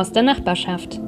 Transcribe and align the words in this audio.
Aus 0.00 0.12
der 0.12 0.22
Nachbarschaft. 0.22 0.98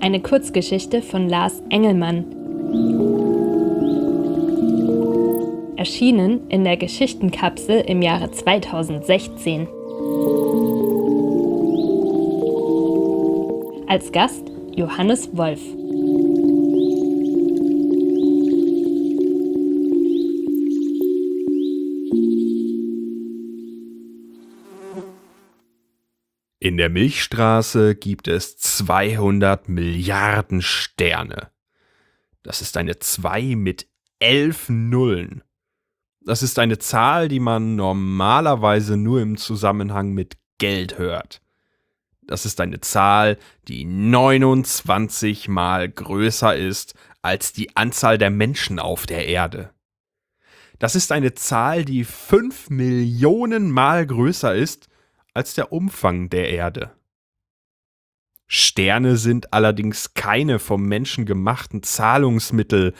Eine 0.00 0.20
Kurzgeschichte 0.20 1.00
von 1.00 1.30
Lars 1.30 1.62
Engelmann. 1.70 2.26
Erschienen 5.76 6.46
in 6.50 6.64
der 6.64 6.76
Geschichtenkapsel 6.76 7.80
im 7.86 8.02
Jahre 8.02 8.30
2016. 8.30 9.66
Als 13.86 14.12
Gast 14.12 14.44
Johannes 14.76 15.34
Wolf. 15.34 15.62
In 26.68 26.76
der 26.76 26.90
Milchstraße 26.90 27.94
gibt 27.94 28.28
es 28.28 28.58
200 28.58 29.70
Milliarden 29.70 30.60
Sterne. 30.60 31.50
Das 32.42 32.60
ist 32.60 32.76
eine 32.76 32.98
2 32.98 33.56
mit 33.56 33.88
11 34.18 34.68
Nullen. 34.68 35.42
Das 36.20 36.42
ist 36.42 36.58
eine 36.58 36.78
Zahl, 36.78 37.28
die 37.28 37.40
man 37.40 37.74
normalerweise 37.74 38.98
nur 38.98 39.22
im 39.22 39.38
Zusammenhang 39.38 40.12
mit 40.12 40.36
Geld 40.58 40.98
hört. 40.98 41.40
Das 42.26 42.44
ist 42.44 42.60
eine 42.60 42.80
Zahl, 42.80 43.38
die 43.66 43.86
29 43.86 45.48
mal 45.48 45.88
größer 45.88 46.54
ist 46.54 46.92
als 47.22 47.54
die 47.54 47.74
Anzahl 47.78 48.18
der 48.18 48.28
Menschen 48.28 48.78
auf 48.78 49.06
der 49.06 49.26
Erde. 49.26 49.72
Das 50.78 50.96
ist 50.96 51.12
eine 51.12 51.32
Zahl, 51.32 51.86
die 51.86 52.04
5 52.04 52.68
Millionen 52.68 53.70
mal 53.70 54.06
größer 54.06 54.54
ist 54.54 54.90
als 55.38 55.54
der 55.54 55.72
Umfang 55.72 56.30
der 56.30 56.50
Erde. 56.50 56.90
Sterne 58.48 59.16
sind 59.16 59.52
allerdings 59.52 60.14
keine 60.14 60.58
vom 60.58 60.82
Menschen 60.82 61.26
gemachten 61.26 61.84
Zahlungsmittel 61.84 62.92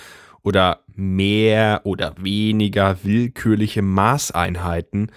oder 0.43 0.85
mehr 0.87 1.81
oder 1.83 2.15
weniger 2.17 3.03
willkürliche 3.03 3.83
Maßeinheiten, 3.83 5.11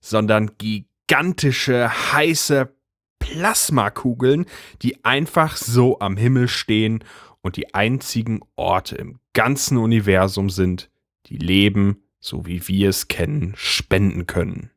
sondern 0.00 0.58
gigantische 0.58 1.88
heiße 2.12 2.74
Plasmakugeln, 3.20 4.46
die 4.82 5.04
einfach 5.04 5.56
so 5.56 6.00
am 6.00 6.16
Himmel 6.16 6.48
stehen 6.48 7.04
und 7.42 7.56
die 7.56 7.74
einzigen 7.74 8.40
Orte 8.56 8.96
im 8.96 9.20
ganzen 9.34 9.76
Universum 9.76 10.50
sind, 10.50 10.90
die 11.26 11.38
Leben, 11.38 12.02
so 12.18 12.44
wie 12.44 12.66
wir 12.66 12.88
es 12.88 13.06
kennen, 13.06 13.52
spenden 13.56 14.26
können. 14.26 14.72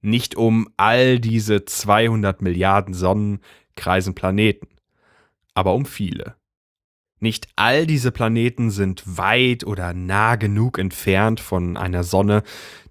Nicht 0.00 0.36
um 0.36 0.68
all 0.76 1.18
diese 1.18 1.64
200 1.64 2.40
Milliarden 2.40 2.94
Sonnen 2.94 3.40
kreisen 3.74 4.14
Planeten, 4.14 4.68
aber 5.54 5.74
um 5.74 5.86
viele. 5.86 6.36
Nicht 7.20 7.48
all 7.56 7.86
diese 7.86 8.12
Planeten 8.12 8.70
sind 8.70 9.02
weit 9.06 9.64
oder 9.64 9.92
nah 9.92 10.36
genug 10.36 10.78
entfernt 10.78 11.40
von 11.40 11.76
einer 11.76 12.04
Sonne, 12.04 12.44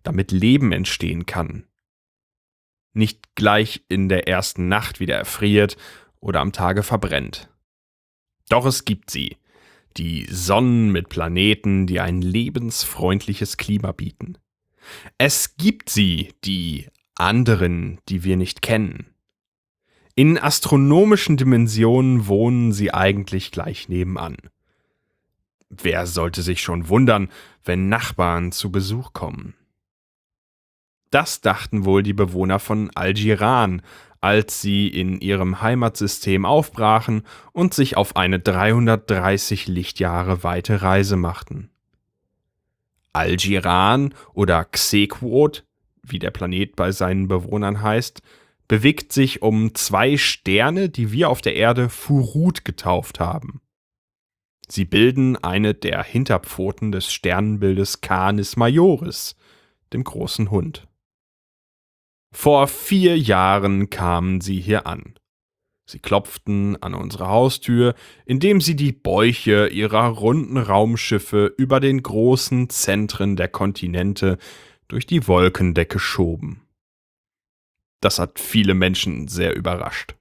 damit 0.03 0.31
Leben 0.31 0.73
entstehen 0.73 1.25
kann. 1.25 1.65
Nicht 2.93 3.35
gleich 3.35 3.85
in 3.87 4.09
der 4.09 4.27
ersten 4.27 4.67
Nacht 4.67 4.99
wieder 4.99 5.15
erfriert 5.15 5.77
oder 6.19 6.41
am 6.41 6.51
Tage 6.51 6.83
verbrennt. 6.83 7.49
Doch 8.49 8.65
es 8.65 8.85
gibt 8.85 9.11
sie, 9.11 9.37
die 9.95 10.27
Sonnen 10.29 10.91
mit 10.91 11.09
Planeten, 11.09 11.87
die 11.87 11.99
ein 11.99 12.21
lebensfreundliches 12.21 13.57
Klima 13.57 13.91
bieten. 13.91 14.37
Es 15.17 15.57
gibt 15.57 15.89
sie, 15.89 16.33
die 16.43 16.87
anderen, 17.19 17.99
die 18.09 18.23
wir 18.23 18.37
nicht 18.37 18.61
kennen. 18.61 19.07
In 20.15 20.37
astronomischen 20.37 21.37
Dimensionen 21.37 22.27
wohnen 22.27 22.71
sie 22.71 22.93
eigentlich 22.93 23.51
gleich 23.51 23.87
nebenan. 23.87 24.37
Wer 25.69 26.07
sollte 26.07 26.41
sich 26.41 26.61
schon 26.61 26.89
wundern, 26.89 27.29
wenn 27.63 27.89
Nachbarn 27.89 28.51
zu 28.51 28.71
Besuch 28.71 29.13
kommen? 29.13 29.53
Das 31.11 31.41
dachten 31.41 31.85
wohl 31.85 32.03
die 32.03 32.13
Bewohner 32.13 32.59
von 32.59 32.89
Algiran, 32.95 33.81
als 34.21 34.61
sie 34.61 34.87
in 34.87 35.19
ihrem 35.21 35.61
Heimatsystem 35.61 36.45
aufbrachen 36.45 37.23
und 37.53 37.73
sich 37.73 37.95
auf 37.95 38.15
eine 38.15 38.39
330 38.39 39.67
Lichtjahre 39.67 40.43
weite 40.43 40.81
Reise 40.81 41.15
machten. 41.15 41.69
Algiran 43.13 44.13
oder 44.33 44.65
Xequot 44.65 45.66
wie 46.11 46.19
der 46.19 46.31
Planet 46.31 46.75
bei 46.75 46.91
seinen 46.91 47.27
Bewohnern 47.27 47.81
heißt, 47.81 48.21
bewegt 48.67 49.13
sich 49.13 49.41
um 49.41 49.73
zwei 49.75 50.17
Sterne, 50.17 50.89
die 50.89 51.11
wir 51.11 51.29
auf 51.29 51.41
der 51.41 51.55
Erde 51.55 51.89
Furut 51.89 52.65
getauft 52.65 53.19
haben. 53.19 53.61
Sie 54.67 54.83
bilden 54.83 55.37
eine 55.37 55.73
der 55.73 56.03
Hinterpfoten 56.03 56.91
des 56.91 57.11
Sternenbildes 57.11 58.01
Canis 58.01 58.57
Majoris, 58.57 59.35
dem 59.93 60.03
großen 60.03 60.51
Hund. 60.51 60.87
Vor 62.33 62.67
vier 62.67 63.17
Jahren 63.17 63.89
kamen 63.89 64.41
sie 64.41 64.59
hier 64.59 64.85
an. 64.85 65.17
Sie 65.89 65.99
klopften 65.99 66.81
an 66.83 66.93
unsere 66.93 67.29
Haustür, 67.29 67.95
indem 68.25 68.59
sie 68.59 68.75
die 68.75 68.91
Bäuche 68.91 69.67
ihrer 69.67 70.07
runden 70.07 70.57
Raumschiffe 70.57 71.53
über 71.57 71.79
den 71.79 72.03
großen 72.03 72.69
Zentren 72.69 73.37
der 73.37 73.47
Kontinente 73.47 74.37
durch 74.87 75.05
die 75.05 75.27
Wolkendecke 75.27 75.99
schoben. 75.99 76.61
Das 78.01 78.19
hat 78.19 78.39
viele 78.39 78.73
Menschen 78.73 79.27
sehr 79.27 79.55
überrascht. 79.55 80.15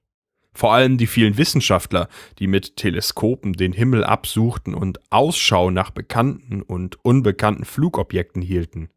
Vor 0.53 0.73
allem 0.73 0.97
die 0.97 1.05
vielen 1.05 1.37
Wissenschaftler, 1.37 2.09
die 2.39 2.47
mit 2.47 2.77
Teleskopen 2.77 3.53
den 3.53 3.73
Himmel 3.73 4.03
absuchten 4.03 4.73
und 4.73 4.99
Ausschau 5.11 5.69
nach 5.69 5.91
bekannten 5.91 6.63
und 6.63 7.03
unbekannten 7.05 7.63
Flugobjekten 7.63 8.41
hielten. 8.41 8.89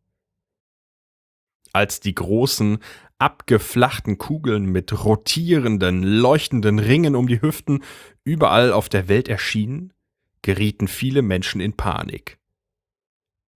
Als 1.74 2.00
die 2.00 2.14
großen, 2.14 2.78
abgeflachten 3.18 4.16
Kugeln 4.16 4.72
mit 4.72 5.04
rotierenden, 5.04 6.02
leuchtenden 6.02 6.78
Ringen 6.78 7.14
um 7.14 7.28
die 7.28 7.42
Hüften 7.42 7.84
überall 8.24 8.72
auf 8.72 8.88
der 8.88 9.08
Welt 9.08 9.28
erschienen, 9.28 9.92
gerieten 10.40 10.88
viele 10.88 11.20
Menschen 11.20 11.60
in 11.60 11.74
Panik. 11.74 12.39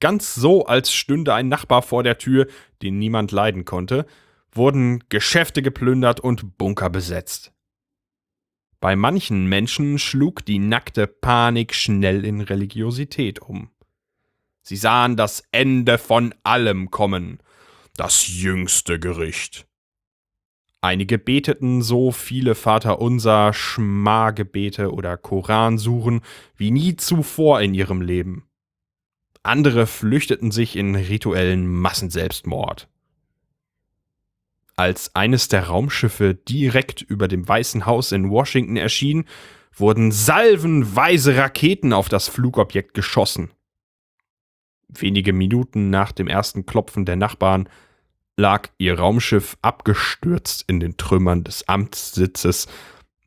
Ganz 0.04 0.34
so, 0.34 0.66
als 0.66 0.92
stünde 0.92 1.32
ein 1.32 1.48
Nachbar 1.48 1.80
vor 1.80 2.02
der 2.02 2.18
Tür, 2.18 2.46
den 2.82 2.98
niemand 2.98 3.32
leiden 3.32 3.64
konnte, 3.64 4.04
wurden 4.52 5.02
Geschäfte 5.08 5.62
geplündert 5.62 6.20
und 6.20 6.58
Bunker 6.58 6.90
besetzt. 6.90 7.54
Bei 8.80 8.96
manchen 8.96 9.46
Menschen 9.46 9.98
schlug 9.98 10.44
die 10.44 10.58
nackte 10.58 11.06
Panik 11.06 11.74
schnell 11.74 12.26
in 12.26 12.42
Religiosität 12.42 13.40
um. 13.40 13.70
Sie 14.60 14.76
sahen 14.76 15.16
das 15.16 15.42
Ende 15.52 15.96
von 15.96 16.34
allem 16.42 16.90
kommen, 16.90 17.38
das 17.96 18.28
jüngste 18.28 19.00
Gericht. 19.00 19.66
Einige 20.82 21.16
beteten 21.16 21.80
so 21.80 22.12
viele 22.12 22.54
Vaterunser, 22.54 23.54
Schmargebete 23.54 24.92
oder 24.92 25.16
Koransuchen 25.16 26.20
wie 26.56 26.72
nie 26.72 26.94
zuvor 26.96 27.62
in 27.62 27.72
ihrem 27.72 28.02
Leben. 28.02 28.50
Andere 29.44 29.86
flüchteten 29.86 30.50
sich 30.50 30.74
in 30.74 30.94
rituellen 30.94 31.66
Massenselbstmord. 31.66 32.88
Als 34.76 35.14
eines 35.14 35.48
der 35.48 35.68
Raumschiffe 35.68 36.34
direkt 36.34 37.02
über 37.02 37.28
dem 37.28 37.46
Weißen 37.46 37.86
Haus 37.86 38.10
in 38.10 38.30
Washington 38.30 38.76
erschien, 38.76 39.24
wurden 39.72 40.12
salvenweise 40.12 41.36
Raketen 41.36 41.92
auf 41.92 42.08
das 42.08 42.28
Flugobjekt 42.28 42.94
geschossen. 42.94 43.50
Wenige 44.88 45.32
Minuten 45.32 45.90
nach 45.90 46.12
dem 46.12 46.26
ersten 46.26 46.66
Klopfen 46.66 47.04
der 47.04 47.16
Nachbarn 47.16 47.68
lag 48.36 48.68
ihr 48.78 48.98
Raumschiff 48.98 49.56
abgestürzt 49.62 50.64
in 50.66 50.80
den 50.80 50.96
Trümmern 50.96 51.44
des 51.44 51.68
Amtssitzes 51.68 52.66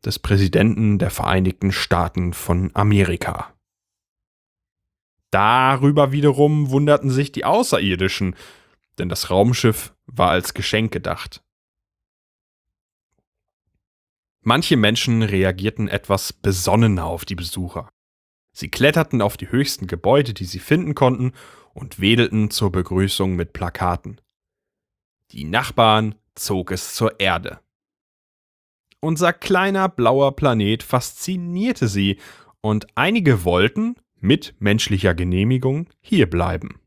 des 0.03 0.19
Präsidenten 0.19 0.99
der 0.99 1.11
Vereinigten 1.11 1.71
Staaten 1.71 2.33
von 2.33 2.71
Amerika. 2.73 3.53
Darüber 5.31 6.11
wiederum 6.11 6.69
wunderten 6.69 7.09
sich 7.09 7.31
die 7.31 7.45
Außerirdischen, 7.45 8.35
denn 8.97 9.09
das 9.09 9.29
Raumschiff 9.29 9.93
war 10.05 10.29
als 10.29 10.53
Geschenk 10.53 10.91
gedacht. 10.91 11.43
Manche 14.41 14.77
Menschen 14.77 15.23
reagierten 15.23 15.89
etwas 15.89 16.31
besonnener 16.31 17.05
auf 17.05 17.25
die 17.25 17.35
Besucher. 17.35 17.89
Sie 18.53 18.69
kletterten 18.69 19.21
auf 19.21 19.35
die 19.35 19.51
höchsten 19.51 19.87
Gebäude, 19.87 20.33
die 20.33 20.45
sie 20.45 20.59
finden 20.59 20.95
konnten, 20.95 21.33
und 21.73 21.99
wedelten 21.99 22.49
zur 22.49 22.71
Begrüßung 22.71 23.35
mit 23.35 23.53
Plakaten. 23.53 24.19
Die 25.31 25.43
Nachbarn 25.43 26.15
zog 26.33 26.71
es 26.71 26.95
zur 26.95 27.19
Erde. 27.19 27.59
Unser 28.99 29.33
kleiner 29.33 29.89
blauer 29.89 30.35
Planet 30.35 30.81
faszinierte 30.81 31.87
sie, 31.87 32.19
und 32.61 32.87
einige 32.95 33.43
wollten, 33.43 33.95
mit 34.19 34.55
menschlicher 34.59 35.13
Genehmigung 35.13 35.87
hierbleiben. 36.01 36.79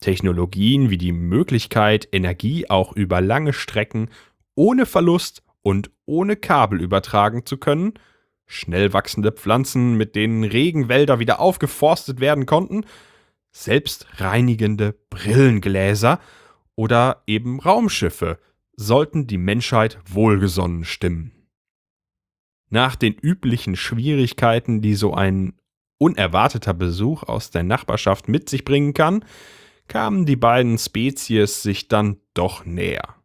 Technologien 0.00 0.90
wie 0.90 0.98
die 0.98 1.12
Möglichkeit, 1.12 2.08
Energie 2.12 2.68
auch 2.68 2.94
über 2.94 3.20
lange 3.20 3.52
Strecken 3.52 4.08
ohne 4.54 4.86
Verlust 4.86 5.42
und 5.62 5.90
ohne 6.06 6.36
Kabel 6.36 6.80
übertragen 6.80 7.44
zu 7.44 7.58
können, 7.58 7.94
schnell 8.46 8.92
wachsende 8.92 9.30
Pflanzen, 9.30 9.96
mit 9.96 10.16
denen 10.16 10.42
Regenwälder 10.44 11.18
wieder 11.18 11.38
aufgeforstet 11.38 12.20
werden 12.20 12.46
konnten, 12.46 12.84
selbstreinigende 13.52 14.94
Brillengläser 15.10 16.20
oder 16.74 17.22
eben 17.26 17.60
Raumschiffe 17.60 18.38
sollten 18.74 19.26
die 19.26 19.38
Menschheit 19.38 19.98
wohlgesonnen 20.06 20.84
stimmen. 20.84 21.32
Nach 22.70 22.96
den 22.96 23.14
üblichen 23.14 23.76
Schwierigkeiten, 23.76 24.80
die 24.80 24.94
so 24.94 25.12
ein 25.12 25.59
unerwarteter 26.00 26.72
Besuch 26.72 27.22
aus 27.24 27.50
der 27.50 27.62
Nachbarschaft 27.62 28.26
mit 28.26 28.48
sich 28.48 28.64
bringen 28.64 28.94
kann, 28.94 29.24
kamen 29.86 30.24
die 30.24 30.36
beiden 30.36 30.78
Spezies 30.78 31.62
sich 31.62 31.88
dann 31.88 32.16
doch 32.32 32.64
näher. 32.64 33.16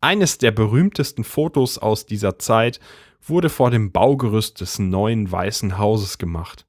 Eines 0.00 0.38
der 0.38 0.50
berühmtesten 0.50 1.22
Fotos 1.22 1.78
aus 1.78 2.06
dieser 2.06 2.38
Zeit 2.38 2.80
wurde 3.22 3.48
vor 3.48 3.70
dem 3.70 3.92
Baugerüst 3.92 4.60
des 4.60 4.78
neuen 4.78 5.30
Weißen 5.30 5.78
Hauses 5.78 6.18
gemacht. 6.18 6.66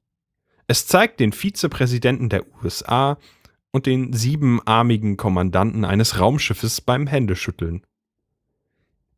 Es 0.68 0.86
zeigt 0.86 1.20
den 1.20 1.32
Vizepräsidenten 1.32 2.28
der 2.28 2.44
USA 2.62 3.18
und 3.72 3.86
den 3.86 4.12
siebenarmigen 4.12 5.16
Kommandanten 5.16 5.84
eines 5.84 6.20
Raumschiffes 6.20 6.80
beim 6.80 7.06
Händeschütteln. 7.06 7.82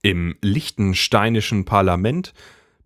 Im 0.02 0.36
liechtensteinischen 0.40 1.64
Parlament 1.64 2.32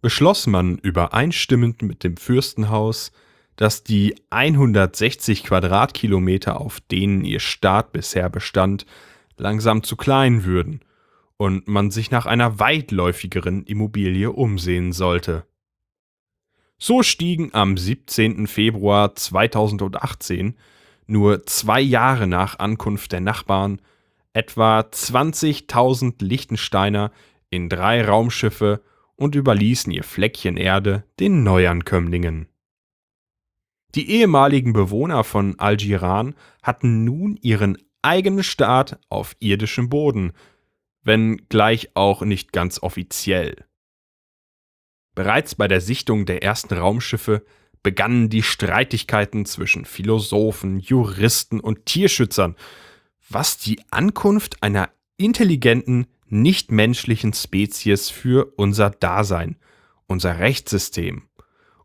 beschloss 0.02 0.46
man 0.46 0.76
übereinstimmend 0.76 1.80
mit 1.80 2.04
dem 2.04 2.18
Fürstenhaus, 2.18 3.12
dass 3.56 3.84
die 3.84 4.16
160 4.30 5.44
Quadratkilometer, 5.44 6.60
auf 6.60 6.80
denen 6.80 7.24
ihr 7.24 7.40
Staat 7.40 7.92
bisher 7.92 8.28
bestand, 8.28 8.84
langsam 9.36 9.82
zu 9.82 9.96
klein 9.96 10.44
würden 10.44 10.80
und 11.36 11.68
man 11.68 11.90
sich 11.90 12.10
nach 12.10 12.26
einer 12.26 12.58
weitläufigeren 12.58 13.64
Immobilie 13.64 14.30
umsehen 14.30 14.92
sollte. 14.92 15.46
So 16.78 17.04
stiegen 17.04 17.50
am 17.54 17.76
17. 17.76 18.48
Februar 18.48 19.14
2018, 19.14 20.56
nur 21.06 21.46
zwei 21.46 21.80
Jahre 21.80 22.26
nach 22.26 22.58
Ankunft 22.58 23.12
der 23.12 23.20
Nachbarn, 23.20 23.80
etwa 24.32 24.80
20.000 24.80 26.24
Lichtensteiner 26.24 27.12
in 27.50 27.68
drei 27.68 28.04
Raumschiffe 28.04 28.82
und 29.16 29.34
überließen 29.34 29.92
ihr 29.92 30.04
Fleckchen 30.04 30.56
Erde 30.56 31.04
den 31.20 31.42
Neuankömmlingen. 31.42 32.48
Die 33.94 34.10
ehemaligen 34.10 34.72
Bewohner 34.72 35.22
von 35.22 35.58
Algiran 35.58 36.34
hatten 36.62 37.04
nun 37.04 37.36
ihren 37.42 37.76
eigenen 38.00 38.42
Staat 38.42 38.98
auf 39.08 39.36
irdischem 39.38 39.88
Boden, 39.88 40.32
wenn 41.02 41.48
gleich 41.48 41.90
auch 41.94 42.22
nicht 42.22 42.52
ganz 42.52 42.82
offiziell. 42.82 43.64
Bereits 45.14 45.54
bei 45.54 45.68
der 45.68 45.80
Sichtung 45.80 46.24
der 46.24 46.42
ersten 46.42 46.74
Raumschiffe 46.74 47.44
begannen 47.82 48.30
die 48.30 48.42
Streitigkeiten 48.42 49.44
zwischen 49.44 49.84
Philosophen, 49.84 50.78
Juristen 50.78 51.60
und 51.60 51.84
Tierschützern, 51.84 52.56
was 53.28 53.58
die 53.58 53.80
Ankunft 53.90 54.62
einer 54.62 54.90
intelligenten, 55.16 56.06
nichtmenschlichen 56.32 57.32
Spezies 57.32 58.10
für 58.10 58.52
unser 58.56 58.90
Dasein, 58.90 59.56
unser 60.06 60.38
Rechtssystem 60.38 61.28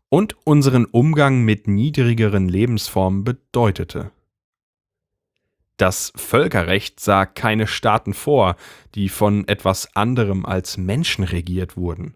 und 0.08 0.36
unseren 0.44 0.86
Umgang 0.86 1.42
mit 1.42 1.68
niedrigeren 1.68 2.48
Lebensformen 2.48 3.24
bedeutete. 3.24 4.10
Das 5.76 6.12
Völkerrecht 6.16 6.98
sah 6.98 7.24
keine 7.24 7.68
Staaten 7.68 8.12
vor, 8.12 8.56
die 8.94 9.08
von 9.08 9.46
etwas 9.46 9.94
anderem 9.94 10.44
als 10.44 10.76
Menschen 10.76 11.22
regiert 11.24 11.76
wurden. 11.76 12.14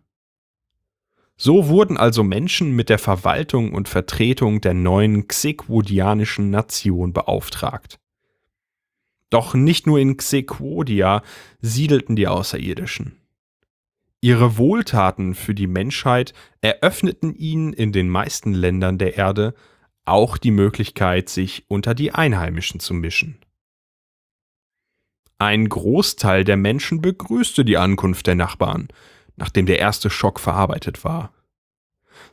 So 1.37 1.69
wurden 1.69 1.97
also 1.97 2.25
Menschen 2.25 2.73
mit 2.73 2.89
der 2.89 2.99
Verwaltung 2.99 3.73
und 3.73 3.89
Vertretung 3.89 4.61
der 4.61 4.75
neuen 4.75 5.29
xequodianischen 5.29 6.51
Nation 6.51 7.13
beauftragt. 7.13 7.99
Doch 9.33 9.55
nicht 9.55 9.87
nur 9.87 9.99
in 9.99 10.19
Xequodia 10.19 11.23
siedelten 11.63 12.17
die 12.17 12.29
Außerirdischen. 12.29 13.17
Ihre 14.21 14.59
Wohltaten 14.59 15.35
für 15.35 15.55
die 15.55 15.67
Menschheit 15.67 16.35
eröffneten 16.61 17.35
ihnen 17.35 17.73
in 17.73 17.93
den 17.93 18.11
meisten 18.11 18.53
Ländern 18.53 18.99
der 18.99 19.17
Erde 19.17 19.55
auch 20.05 20.37
die 20.37 20.51
Möglichkeit, 20.51 21.31
sich 21.31 21.65
unter 21.69 21.95
die 21.95 22.13
Einheimischen 22.13 22.79
zu 22.79 22.93
mischen. 22.93 23.39
Ein 25.39 25.67
Großteil 25.67 26.45
der 26.45 26.59
Menschen 26.59 27.01
begrüßte 27.01 27.65
die 27.65 27.79
Ankunft 27.79 28.27
der 28.27 28.35
Nachbarn, 28.35 28.89
nachdem 29.37 29.65
der 29.65 29.79
erste 29.79 30.11
Schock 30.11 30.41
verarbeitet 30.41 31.05
war. 31.05 31.33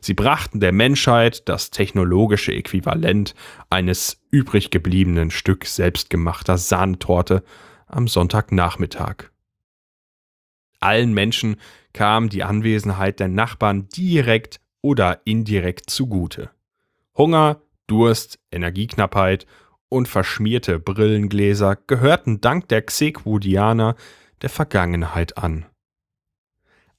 Sie 0.00 0.14
brachten 0.14 0.60
der 0.60 0.72
Menschheit 0.72 1.48
das 1.48 1.70
technologische 1.70 2.52
Äquivalent 2.52 3.34
eines 3.68 4.20
übrig 4.30 4.70
gebliebenen 4.70 5.30
Stück 5.30 5.66
selbstgemachter 5.66 6.58
Sahnetorte 6.58 7.42
am 7.86 8.08
Sonntagnachmittag. 8.08 9.30
Allen 10.80 11.12
Menschen 11.12 11.56
kam 11.92 12.28
die 12.28 12.42
Anwesenheit 12.42 13.20
der 13.20 13.28
Nachbarn 13.28 13.88
direkt 13.88 14.60
oder 14.80 15.20
indirekt 15.24 15.90
zugute. 15.90 16.50
Hunger, 17.16 17.60
Durst, 17.86 18.38
Energieknappheit 18.50 19.46
und 19.88 20.08
verschmierte 20.08 20.78
Brillengläser 20.78 21.76
gehörten 21.86 22.40
dank 22.40 22.68
der 22.68 22.82
Xequodianer 22.82 23.96
der 24.40 24.48
Vergangenheit 24.48 25.36
an. 25.36 25.66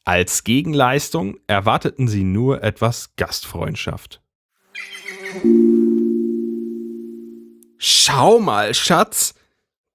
Als 0.03 0.43
Gegenleistung 0.43 1.37
erwarteten 1.45 2.07
sie 2.07 2.23
nur 2.23 2.63
etwas 2.63 3.15
Gastfreundschaft. 3.17 4.21
Schau 7.77 8.39
mal, 8.39 8.73
Schatz, 8.73 9.35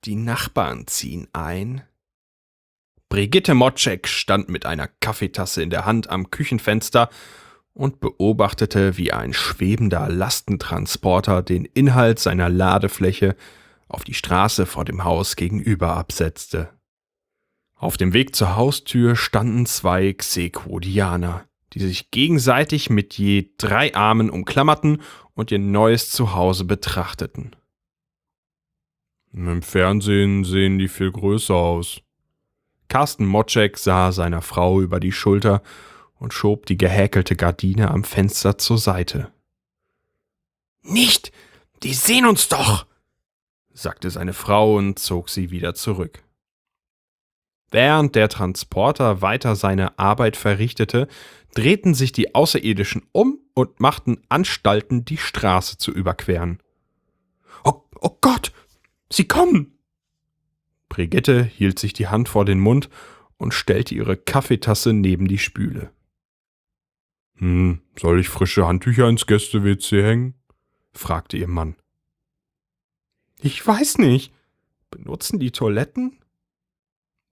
die 0.04 0.14
Nachbarn 0.14 0.86
ziehen 0.86 1.26
ein. 1.32 1.82
Brigitte 3.08 3.54
Motschek 3.54 4.06
stand 4.08 4.48
mit 4.48 4.64
einer 4.64 4.88
Kaffeetasse 4.88 5.62
in 5.62 5.70
der 5.70 5.86
Hand 5.86 6.08
am 6.08 6.30
Küchenfenster 6.30 7.10
und 7.72 8.00
beobachtete, 8.00 8.96
wie 8.96 9.12
ein 9.12 9.32
schwebender 9.32 10.08
Lastentransporter 10.08 11.42
den 11.42 11.64
Inhalt 11.64 12.18
seiner 12.20 12.48
Ladefläche 12.48 13.36
auf 13.88 14.04
die 14.04 14.14
Straße 14.14 14.66
vor 14.66 14.84
dem 14.84 15.04
Haus 15.04 15.36
gegenüber 15.36 15.96
absetzte. 15.96 16.75
Auf 17.76 17.99
dem 17.99 18.14
Weg 18.14 18.35
zur 18.35 18.56
Haustür 18.56 19.16
standen 19.16 19.66
zwei 19.66 20.14
Xequodianer, 20.14 21.45
die 21.75 21.80
sich 21.80 22.11
gegenseitig 22.11 22.88
mit 22.88 23.18
je 23.18 23.50
drei 23.59 23.95
Armen 23.95 24.30
umklammerten 24.30 25.02
und 25.35 25.50
ihr 25.50 25.59
neues 25.59 26.11
Zuhause 26.11 26.64
betrachteten. 26.64 27.54
Im 29.35 29.61
Fernsehen 29.61 30.45
sehen 30.45 30.78
die 30.78 30.88
viel 30.88 31.12
größer 31.12 31.54
aus. 31.54 32.00
Carsten 32.88 33.26
Motschek 33.26 33.76
sah 33.76 34.11
seiner 34.11 34.40
Frau 34.40 34.80
über 34.80 34.99
die 34.99 35.12
Schulter 35.12 35.62
und 36.18 36.33
schob 36.33 36.64
die 36.64 36.78
gehäkelte 36.78 37.37
Gardine 37.37 37.90
am 37.90 38.04
Fenster 38.04 38.56
zur 38.56 38.78
Seite. 38.78 39.30
Nicht, 40.83 41.30
die 41.83 41.92
sehen 41.92 42.25
uns 42.25 42.49
doch, 42.49 42.87
sagte 43.75 44.09
seine 44.11 44.33
Frau 44.33 44.76
und 44.76 44.99
zog 44.99 45.28
sie 45.28 45.50
wieder 45.50 45.75
zurück. 45.75 46.23
Während 47.70 48.14
der 48.14 48.28
Transporter 48.28 49.23
weiter 49.23 49.56
seine 49.56 49.99
Arbeit 49.99 50.37
verrichtete, 50.37 51.08
drehten 51.54 51.94
sich 51.94 52.12
die 52.12 52.35
Außerirdischen 52.35 53.02
um 53.12 53.38
und 53.54 53.80
machten 53.80 54.23
Anstalten, 54.28 55.04
die 55.04 55.16
Straße 55.16 55.78
zu 55.78 55.90
überqueren. 55.90 56.61
Oh, 57.64 57.82
oh 58.00 58.16
Gott, 58.20 58.52
sie 59.11 59.26
kommen! 59.26 59.78
Brigitte 60.88 61.42
hielt 61.42 61.78
sich 61.78 61.92
die 61.92 62.08
Hand 62.08 62.28
vor 62.28 62.44
den 62.44 62.61
Mund 62.61 62.88
und 63.38 63.52
stellte 63.52 63.94
ihre 63.94 64.16
Kaffeetasse 64.16 64.92
neben 64.92 65.26
die 65.26 65.38
Spüle. 65.38 65.90
Hm, 67.38 67.82
soll 67.99 68.20
ich 68.20 68.28
frische 68.28 68.66
Handtücher 68.66 69.08
ins 69.08 69.26
Gäste-WC 69.26 70.02
hängen? 70.02 70.35
fragte 70.92 71.37
ihr 71.37 71.49
Mann. 71.49 71.76
Ich 73.40 73.66
weiß 73.66 73.99
nicht. 73.99 74.32
Benutzen 74.90 75.38
die 75.38 75.50
Toiletten? 75.50 76.18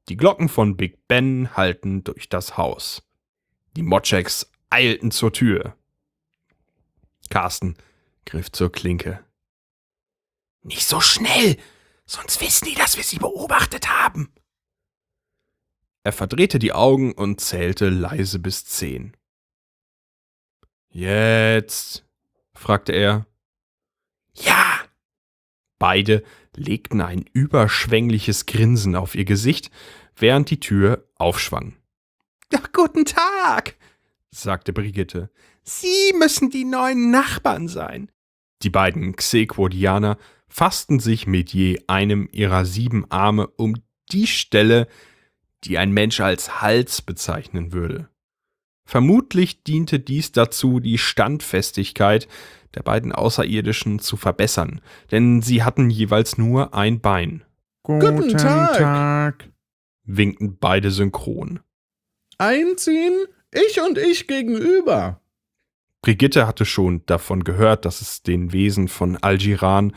Die 0.09 0.17
Glocken 0.17 0.49
von 0.49 0.77
Big 0.77 1.09
Ben 1.09 1.57
hallten 1.57 2.05
durch 2.05 2.29
das 2.29 2.57
Haus. 2.59 3.03
Die 3.77 3.83
Motscheks 3.83 4.51
eilten 4.69 5.11
zur 5.11 5.33
Tür. 5.33 5.77
Carsten 7.31 7.77
griff 8.27 8.53
zur 8.53 8.71
Klinke. 8.71 9.25
Nicht 10.63 10.87
so 10.87 11.01
schnell, 11.01 11.57
sonst 12.07 12.41
wissen 12.41 12.67
die, 12.67 12.75
dass 12.75 12.97
wir 12.97 13.05
sie 13.05 13.19
beobachtet 13.19 13.89
haben. 13.89 14.33
Er 16.03 16.13
verdrehte 16.13 16.59
die 16.59 16.73
Augen 16.73 17.13
und 17.13 17.41
zählte 17.41 17.89
leise 17.89 18.39
bis 18.39 18.67
zehn. 18.67 19.17
Jetzt? 20.91 22.05
fragte 22.53 22.93
er. 22.93 23.27
Ja! 24.35 24.81
Beide 25.79 26.23
legten 26.57 27.01
ein 27.01 27.25
überschwängliches 27.33 28.47
Grinsen 28.47 28.97
auf 28.97 29.15
ihr 29.15 29.25
Gesicht, 29.25 29.71
während 30.17 30.51
die 30.51 30.61
Tür 30.61 31.09
aufschwang. 31.17 31.77
Ach, 32.55 32.73
guten 32.73 33.05
Tag, 33.05 33.77
sagte 34.31 34.73
Brigitte. 34.73 35.31
Sie 35.63 36.13
müssen 36.19 36.51
die 36.51 36.65
neuen 36.65 37.11
Nachbarn 37.11 37.69
sein. 37.69 38.11
Die 38.63 38.71
beiden 38.71 39.17
Xequodianer 39.17 40.19
fassten 40.49 41.01
sich 41.01 41.27
mit 41.27 41.53
je 41.53 41.81
einem 41.87 42.29
ihrer 42.33 42.65
sieben 42.65 43.11
Arme 43.11 43.49
um 43.49 43.75
die 44.13 44.27
Stelle, 44.27 44.87
die 45.65 45.79
ein 45.79 45.93
Mensch 45.93 46.21
als 46.21 46.61
Hals 46.61 47.03
bezeichnen 47.03 47.73
würde. 47.73 48.09
Vermutlich 48.87 49.65
diente 49.65 49.99
dies 49.99 50.33
dazu, 50.33 50.79
die 50.79 50.99
Standfestigkeit 50.99 52.29
der 52.75 52.83
beiden 52.83 53.13
Außerirdischen 53.13 53.99
zu 53.99 54.17
verbessern, 54.17 54.81
denn 55.11 55.43
sie 55.43 55.63
hatten 55.63 55.91
jeweils 55.91 56.39
nur 56.39 56.75
ein 56.75 57.01
Bein. 57.01 57.45
Guten, 57.83 58.37
Tag. 58.37 58.79
Tag, 58.79 59.51
winkten 60.05 60.57
beide 60.59 60.91
synchron. 60.91 61.61
Einziehen, 62.39 63.27
ich 63.53 63.81
und 63.81 63.99
ich 63.99 64.27
gegenüber. 64.27 65.21
Brigitte 66.03 66.47
hatte 66.47 66.65
schon 66.65 67.03
davon 67.07 67.45
gehört, 67.45 67.85
dass 67.85 68.01
es 68.01 68.23
den 68.23 68.53
Wesen 68.53 68.89
von 68.89 69.17
Algiran 69.17 69.95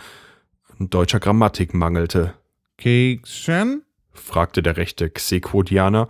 an 0.79 0.89
deutscher 0.89 1.19
Grammatik 1.19 1.74
mangelte. 1.74 2.34
Kekschen? 2.77 3.84
fragte 4.13 4.63
der 4.63 4.77
rechte 4.77 5.10
Xequodianer 5.10 6.07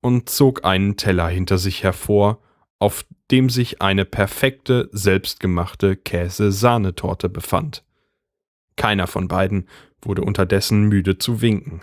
und 0.00 0.28
zog 0.28 0.64
einen 0.64 0.96
Teller 0.96 1.28
hinter 1.28 1.58
sich 1.58 1.82
hervor, 1.82 2.40
auf 2.84 3.06
dem 3.30 3.48
sich 3.48 3.80
eine 3.80 4.04
perfekte, 4.04 4.90
selbstgemachte 4.92 5.96
Käse-Sahnetorte 5.96 7.30
befand. 7.30 7.82
Keiner 8.76 9.06
von 9.06 9.26
beiden 9.26 9.70
wurde 10.02 10.20
unterdessen 10.20 10.82
müde 10.82 11.16
zu 11.16 11.40
winken. 11.40 11.80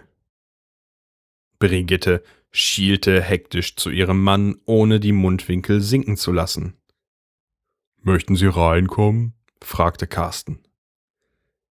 Brigitte 1.58 2.22
schielte 2.52 3.20
hektisch 3.20 3.76
zu 3.78 3.90
ihrem 3.90 4.22
Mann, 4.22 4.58
ohne 4.66 5.00
die 5.00 5.12
Mundwinkel 5.12 5.82
sinken 5.82 6.18
zu 6.18 6.32
lassen. 6.32 6.78
Möchten 8.04 8.36
Sie 8.36 8.46
reinkommen? 8.46 9.34
fragte 9.60 10.06
Carsten. 10.06 10.60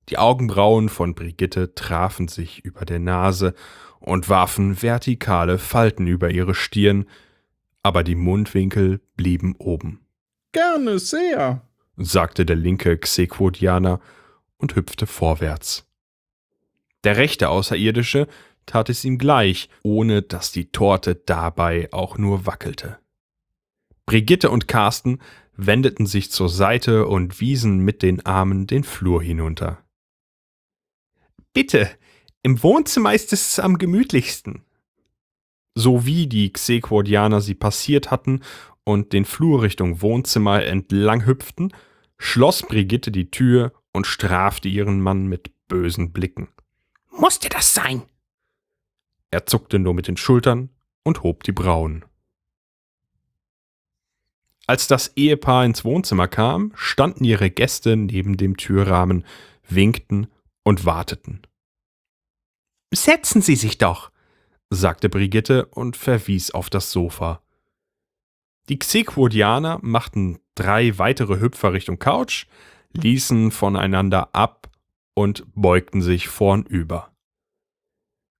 Die 0.09 0.17
Augenbrauen 0.17 0.89
von 0.89 1.13
Brigitte 1.13 1.75
trafen 1.75 2.29
sich 2.29 2.65
über 2.65 2.83
der 2.83 2.98
Nase 2.98 3.53
und 4.00 4.27
warfen 4.27 4.81
vertikale 4.81 5.59
Falten 5.59 6.07
über 6.07 6.31
ihre 6.31 6.55
Stirn, 6.55 7.05
aber 7.83 8.03
die 8.03 8.15
Mundwinkel 8.15 9.01
blieben 9.15 9.55
oben. 9.57 10.05
Gerne 10.51 11.00
sehr, 11.00 11.62
sagte 11.98 12.45
der 12.45 12.55
linke 12.55 12.98
Xequodianer 12.98 14.00
und 14.57 14.75
hüpfte 14.75 15.07
vorwärts. 15.07 15.86
Der 17.03 17.17
rechte 17.17 17.50
Außerirdische 17.50 18.27
tat 18.65 18.89
es 18.89 19.05
ihm 19.05 19.17
gleich, 19.17 19.69
ohne 19.83 20.21
dass 20.21 20.51
die 20.51 20.71
Torte 20.71 21.15
dabei 21.15 21.89
auch 21.91 22.17
nur 22.17 22.45
wackelte. 22.45 23.00
Brigitte 24.05 24.50
und 24.50 24.67
Carsten 24.67 25.19
wendeten 25.55 26.05
sich 26.05 26.31
zur 26.31 26.50
Seite 26.50 27.07
und 27.07 27.39
wiesen 27.39 27.79
mit 27.79 28.01
den 28.01 28.25
Armen 28.25 28.65
den 28.65 28.83
Flur 28.83 29.21
hinunter. 29.21 29.83
Bitte, 31.53 31.89
im 32.41 32.63
Wohnzimmer 32.63 33.13
ist 33.13 33.33
es 33.33 33.59
am 33.59 33.77
gemütlichsten. 33.77 34.63
So 35.75 36.05
wie 36.05 36.27
die 36.27 36.51
Xequordianer 36.51 37.41
sie 37.41 37.55
passiert 37.55 38.11
hatten 38.11 38.41
und 38.83 39.13
den 39.13 39.25
Flur 39.25 39.61
Richtung 39.61 40.01
Wohnzimmer 40.01 40.63
entlang 40.63 41.25
hüpften, 41.25 41.73
schloss 42.17 42.63
Brigitte 42.63 43.11
die 43.11 43.31
Tür 43.31 43.73
und 43.93 44.07
strafte 44.07 44.67
ihren 44.67 45.01
Mann 45.01 45.27
mit 45.27 45.51
bösen 45.67 46.11
Blicken. 46.11 46.49
Musste 47.11 47.49
das 47.49 47.73
sein? 47.73 48.03
Er 49.31 49.45
zuckte 49.45 49.79
nur 49.79 49.93
mit 49.93 50.07
den 50.07 50.17
Schultern 50.17 50.69
und 51.03 51.23
hob 51.23 51.43
die 51.43 51.51
Brauen. 51.51 52.05
Als 54.67 54.88
das 54.88 55.15
Ehepaar 55.15 55.65
ins 55.65 55.83
Wohnzimmer 55.83 56.27
kam, 56.27 56.73
standen 56.75 57.23
ihre 57.23 57.49
Gäste 57.49 57.95
neben 57.95 58.38
dem 58.38 58.55
Türrahmen, 58.57 59.25
winkten 59.67 60.27
und 60.63 60.85
warteten. 60.85 61.41
Setzen 62.93 63.41
Sie 63.41 63.55
sich 63.55 63.79
doch, 63.79 64.11
sagte 64.69 65.09
Brigitte 65.09 65.65
und 65.65 65.97
verwies 65.97 66.51
auf 66.51 66.69
das 66.69 66.91
Sofa. 66.91 67.41
Die 68.69 68.77
Xequodianer 68.77 69.79
machten 69.81 70.39
drei 70.55 70.97
weitere 70.97 71.39
Hüpfer 71.39 71.73
Richtung 71.73 71.97
Couch, 71.97 72.45
ließen 72.93 73.51
voneinander 73.51 74.35
ab 74.35 74.69
und 75.15 75.45
beugten 75.55 76.01
sich 76.01 76.27
vornüber. 76.27 77.11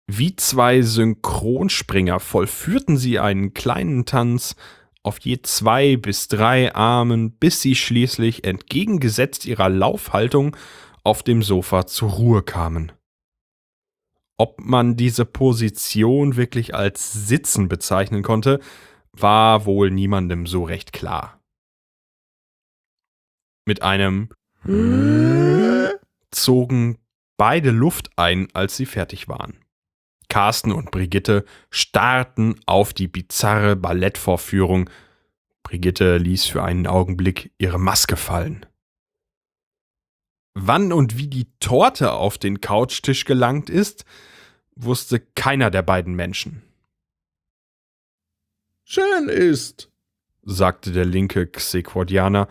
Wie 0.08 0.36
zwei 0.36 0.82
Synchronspringer 0.82 2.20
vollführten 2.20 2.98
sie 2.98 3.20
einen 3.20 3.54
kleinen 3.54 4.06
Tanz 4.06 4.56
auf 5.04 5.20
je 5.20 5.42
zwei 5.42 5.98
bis 5.98 6.28
drei 6.28 6.74
Armen, 6.74 7.32
bis 7.32 7.62
sie 7.62 7.76
schließlich 7.76 8.44
entgegengesetzt 8.44 9.46
ihrer 9.46 9.70
Laufhaltung 9.70 10.58
auf 11.04 11.24
dem 11.24 11.42
Sofa 11.42 11.86
zur 11.86 12.10
Ruhe 12.10 12.44
kamen. 12.44 12.92
Ob 14.40 14.62
man 14.62 14.96
diese 14.96 15.26
Position 15.26 16.38
wirklich 16.38 16.74
als 16.74 17.12
Sitzen 17.12 17.68
bezeichnen 17.68 18.24
konnte, 18.24 18.62
war 19.12 19.66
wohl 19.66 19.92
niemandem 19.92 20.48
so 20.48 20.64
recht 20.64 20.94
klar. 20.94 21.42
Mit 23.66 23.82
einem 23.82 24.30
zogen 26.32 27.00
beide 27.36 27.72
Luft 27.72 28.12
ein, 28.16 28.48
als 28.54 28.78
sie 28.78 28.86
fertig 28.86 29.28
waren. 29.28 29.58
Carsten 30.30 30.72
und 30.72 30.90
Brigitte 30.90 31.44
starrten 31.70 32.62
auf 32.66 32.94
die 32.94 33.10
bizarre 33.10 33.76
Ballettvorführung. 33.76 34.90
Brigitte 35.64 36.16
ließ 36.16 36.46
für 36.46 36.64
einen 36.64 36.88
Augenblick 36.88 37.52
ihre 37.58 37.80
Maske 37.80 38.16
fallen. 38.16 38.66
Wann 40.54 40.92
und 40.92 41.18
wie 41.18 41.28
die 41.28 41.48
Torte 41.60 42.12
auf 42.12 42.38
den 42.38 42.62
Couchtisch 42.62 43.26
gelangt 43.26 43.70
ist, 43.70 44.06
wusste 44.76 45.20
keiner 45.20 45.70
der 45.72 45.84
beiden 45.84 46.16
Menschen. 46.16 46.64
Schön 48.84 49.30
ist, 49.30 49.92
sagte 50.44 50.92
der 50.92 51.06
linke 51.06 51.48
Xequodianer 51.48 52.48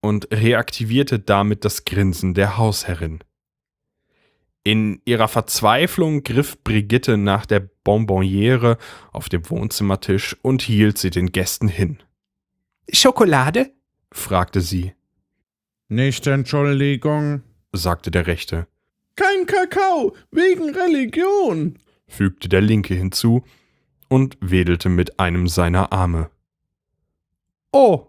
und 0.00 0.28
reaktivierte 0.32 1.18
damit 1.18 1.64
das 1.64 1.84
Grinsen 1.84 2.34
der 2.34 2.56
Hausherrin. 2.56 3.20
In 4.62 5.00
ihrer 5.04 5.28
Verzweiflung 5.28 6.22
griff 6.22 6.62
Brigitte 6.62 7.16
nach 7.16 7.46
der 7.46 7.60
Bonbonniere 7.60 8.76
auf 9.10 9.28
dem 9.28 9.48
Wohnzimmertisch 9.48 10.36
und 10.42 10.62
hielt 10.62 10.98
sie 10.98 11.10
den 11.10 11.32
Gästen 11.32 11.68
hin. 11.68 12.02
Schokolade? 12.92 13.72
fragte 14.12 14.60
sie. 14.60 14.92
Nicht 15.92 16.24
Entschuldigung, 16.28 17.42
sagte 17.72 18.12
der 18.12 18.28
Rechte. 18.28 18.68
Kein 19.16 19.44
Kakao, 19.44 20.14
wegen 20.30 20.72
Religion, 20.72 21.80
fügte 22.06 22.48
der 22.48 22.60
Linke 22.60 22.94
hinzu 22.94 23.42
und 24.08 24.38
wedelte 24.40 24.88
mit 24.88 25.18
einem 25.18 25.48
seiner 25.48 25.92
Arme. 25.92 26.30
Oh! 27.72 28.06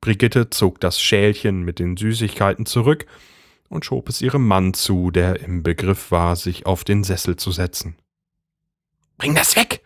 Brigitte 0.00 0.50
zog 0.50 0.80
das 0.80 1.00
Schälchen 1.00 1.62
mit 1.62 1.78
den 1.78 1.96
Süßigkeiten 1.96 2.66
zurück 2.66 3.06
und 3.68 3.84
schob 3.84 4.08
es 4.08 4.20
ihrem 4.20 4.48
Mann 4.48 4.74
zu, 4.74 5.12
der 5.12 5.38
im 5.38 5.62
Begriff 5.62 6.10
war, 6.10 6.34
sich 6.34 6.66
auf 6.66 6.82
den 6.82 7.04
Sessel 7.04 7.36
zu 7.36 7.52
setzen. 7.52 7.94
Bring 9.16 9.36
das 9.36 9.54
weg! 9.54 9.84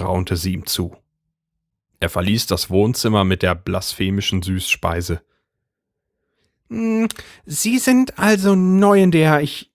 raunte 0.00 0.36
sie 0.36 0.54
ihm 0.54 0.66
zu. 0.66 0.96
Er 2.00 2.08
verließ 2.08 2.48
das 2.48 2.68
Wohnzimmer 2.68 3.22
mit 3.22 3.42
der 3.42 3.54
blasphemischen 3.54 4.42
Süßspeise. 4.42 5.22
Hm, 6.72 7.08
Sie 7.44 7.78
sind 7.78 8.18
also 8.18 8.54
neu 8.54 9.02
in 9.02 9.10
der, 9.10 9.42
ich 9.42 9.70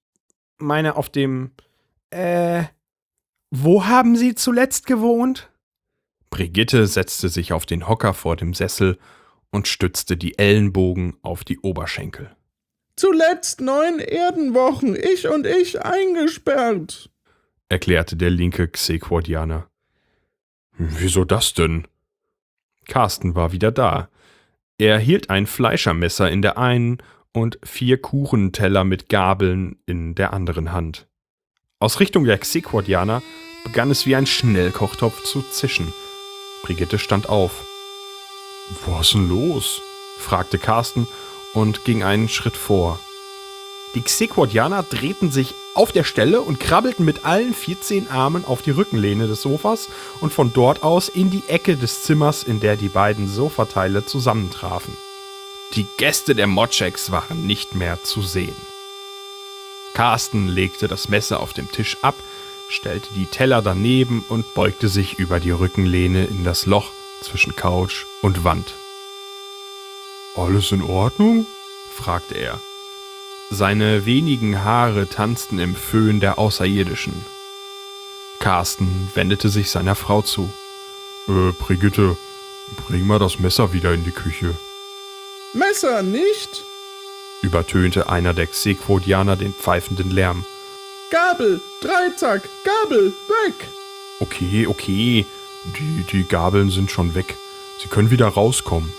meine, 0.57 0.95
auf 0.95 1.09
dem, 1.09 1.51
äh, 2.09 2.63
wo 3.51 3.85
haben 3.85 4.15
Sie 4.15 4.33
zuletzt 4.33 4.87
gewohnt? 4.87 5.51
Brigitte 6.31 6.87
setzte 6.87 7.29
sich 7.29 7.53
auf 7.53 7.67
den 7.67 7.87
Hocker 7.87 8.15
vor 8.15 8.35
dem 8.35 8.53
Sessel 8.55 8.97
und 9.51 9.67
stützte 9.67 10.17
die 10.17 10.39
Ellenbogen 10.39 11.15
auf 11.21 11.43
die 11.43 11.59
Oberschenkel. 11.59 12.35
Zuletzt 12.95 13.61
neun 13.61 13.99
Erdenwochen, 13.99 14.95
ich 14.95 15.27
und 15.27 15.45
ich 15.45 15.79
eingesperrt, 15.85 17.11
erklärte 17.69 18.15
der 18.15 18.31
linke 18.31 18.67
Xequodianer. 18.67 19.69
Wieso 20.79 21.23
das 21.25 21.53
denn? 21.53 21.87
Carsten 22.87 23.35
war 23.35 23.51
wieder 23.51 23.71
da. 23.71 24.09
Er 24.79 25.00
hielt 25.00 25.31
ein 25.31 25.48
Fleischermesser 25.48 26.29
in 26.29 26.43
der 26.43 26.60
einen 26.60 27.00
und 27.34 27.57
vier 27.63 28.00
Kuchenteller 28.00 28.84
mit 28.84 29.10
Gabeln 29.10 29.77
in 29.88 30.13
der 30.13 30.34
anderen 30.34 30.72
Hand. 30.72 31.07
Aus 31.79 32.00
Richtung 32.00 32.25
der 32.25 32.38
Xequodianer 32.38 33.24
begann 33.63 33.89
es 33.89 34.05
wie 34.05 34.15
ein 34.15 34.27
Schnellkochtopf 34.27 35.24
zu 35.24 35.41
zischen. 35.41 35.91
Brigitte 36.62 37.00
stand 37.00 37.27
auf. 37.27 37.65
Was 38.86 39.12
denn 39.12 39.29
los? 39.29 39.81
fragte 40.19 40.60
Carsten 40.60 41.07
und 41.53 41.84
ging 41.84 42.03
einen 42.03 42.29
Schritt 42.29 42.55
vor. 42.55 43.00
Die 43.96 44.01
Xequordianer 44.01 44.84
drehten 44.84 45.31
sich 45.31 45.55
auf 45.77 45.91
der 45.91 46.03
Stelle 46.03 46.41
und 46.41 46.60
krabbelten 46.60 47.05
mit 47.05 47.24
allen 47.24 47.53
14 47.53 48.10
Armen 48.10 48.46
auf 48.46 48.62
die 48.62 48.72
Rückenlehne 48.72 49.27
des 49.27 49.41
Sofas 49.43 49.89
und 50.19 50.34
von 50.34 50.51
dort 50.51 50.84
aus 50.84 51.07
in 51.07 51.29
die 51.29 51.43
Ecke 51.48 51.77
des 51.77 52.03
Zimmers, 52.03 52.43
in 52.43 52.60
der 52.60 52.75
die 52.75 52.89
beiden 52.89 53.27
Sofateile 53.27 54.05
zusammentrafen. 54.05 54.98
Die 55.75 55.86
Gäste 55.98 56.34
der 56.34 56.48
Motscheks 56.48 57.12
waren 57.12 57.46
nicht 57.46 57.75
mehr 57.75 58.01
zu 58.03 58.22
sehen. 58.22 58.55
Carsten 59.93 60.48
legte 60.48 60.88
das 60.88 61.10
Messer 61.10 61.39
auf 61.39 61.53
dem 61.53 61.72
Tisch 61.72 61.98
ab, 62.01 62.15
stellte 62.69 63.13
die 63.13 63.25
Teller 63.25 63.62
daneben 63.62 64.24
und 64.29 64.53
beugte 64.53 64.88
sich 64.88 65.19
über 65.19 65.39
die 65.39 65.51
Rückenlehne 65.51 66.25
in 66.25 66.43
das 66.43 66.65
Loch 66.65 66.91
zwischen 67.22 67.55
Couch 67.55 68.05
und 68.22 68.43
Wand. 68.43 68.74
Alles 70.36 70.72
in 70.72 70.81
Ordnung? 70.81 71.46
fragte 71.93 72.36
er. 72.36 72.60
Seine 73.49 74.05
wenigen 74.05 74.63
Haare 74.63 75.07
tanzten 75.07 75.57
im 75.59 75.73
Föhn 75.73 76.19
der 76.19 76.37
Außerirdischen. 76.37 77.13
Carsten 78.39 79.09
wendete 79.15 79.47
sich 79.47 79.69
seiner 79.69 79.95
Frau 79.95 80.21
zu. 80.21 80.51
Äh, 81.29 81.53
Brigitte, 81.57 82.17
bring 82.87 83.07
mal 83.07 83.19
das 83.19 83.39
Messer 83.39 83.71
wieder 83.71 83.93
in 83.93 84.03
die 84.03 84.11
Küche. 84.11 84.53
Messer 85.53 86.03
nicht? 86.03 86.65
übertönte 87.41 88.09
einer 88.09 88.33
der 88.33 88.47
Xequodianer 88.47 89.37
den 89.37 89.53
pfeifenden 89.53 90.11
Lärm. 90.11 90.45
Gabel, 91.09 91.61
Dreizack, 91.81 92.49
Gabel, 92.65 93.13
weg! 93.27 93.69
Okay, 94.19 94.67
okay, 94.67 95.25
die, 95.79 96.03
die 96.11 96.23
Gabeln 96.25 96.69
sind 96.69 96.91
schon 96.91 97.15
weg. 97.15 97.37
Sie 97.81 97.87
können 97.87 98.09
wieder 98.09 98.27
rauskommen, 98.27 98.91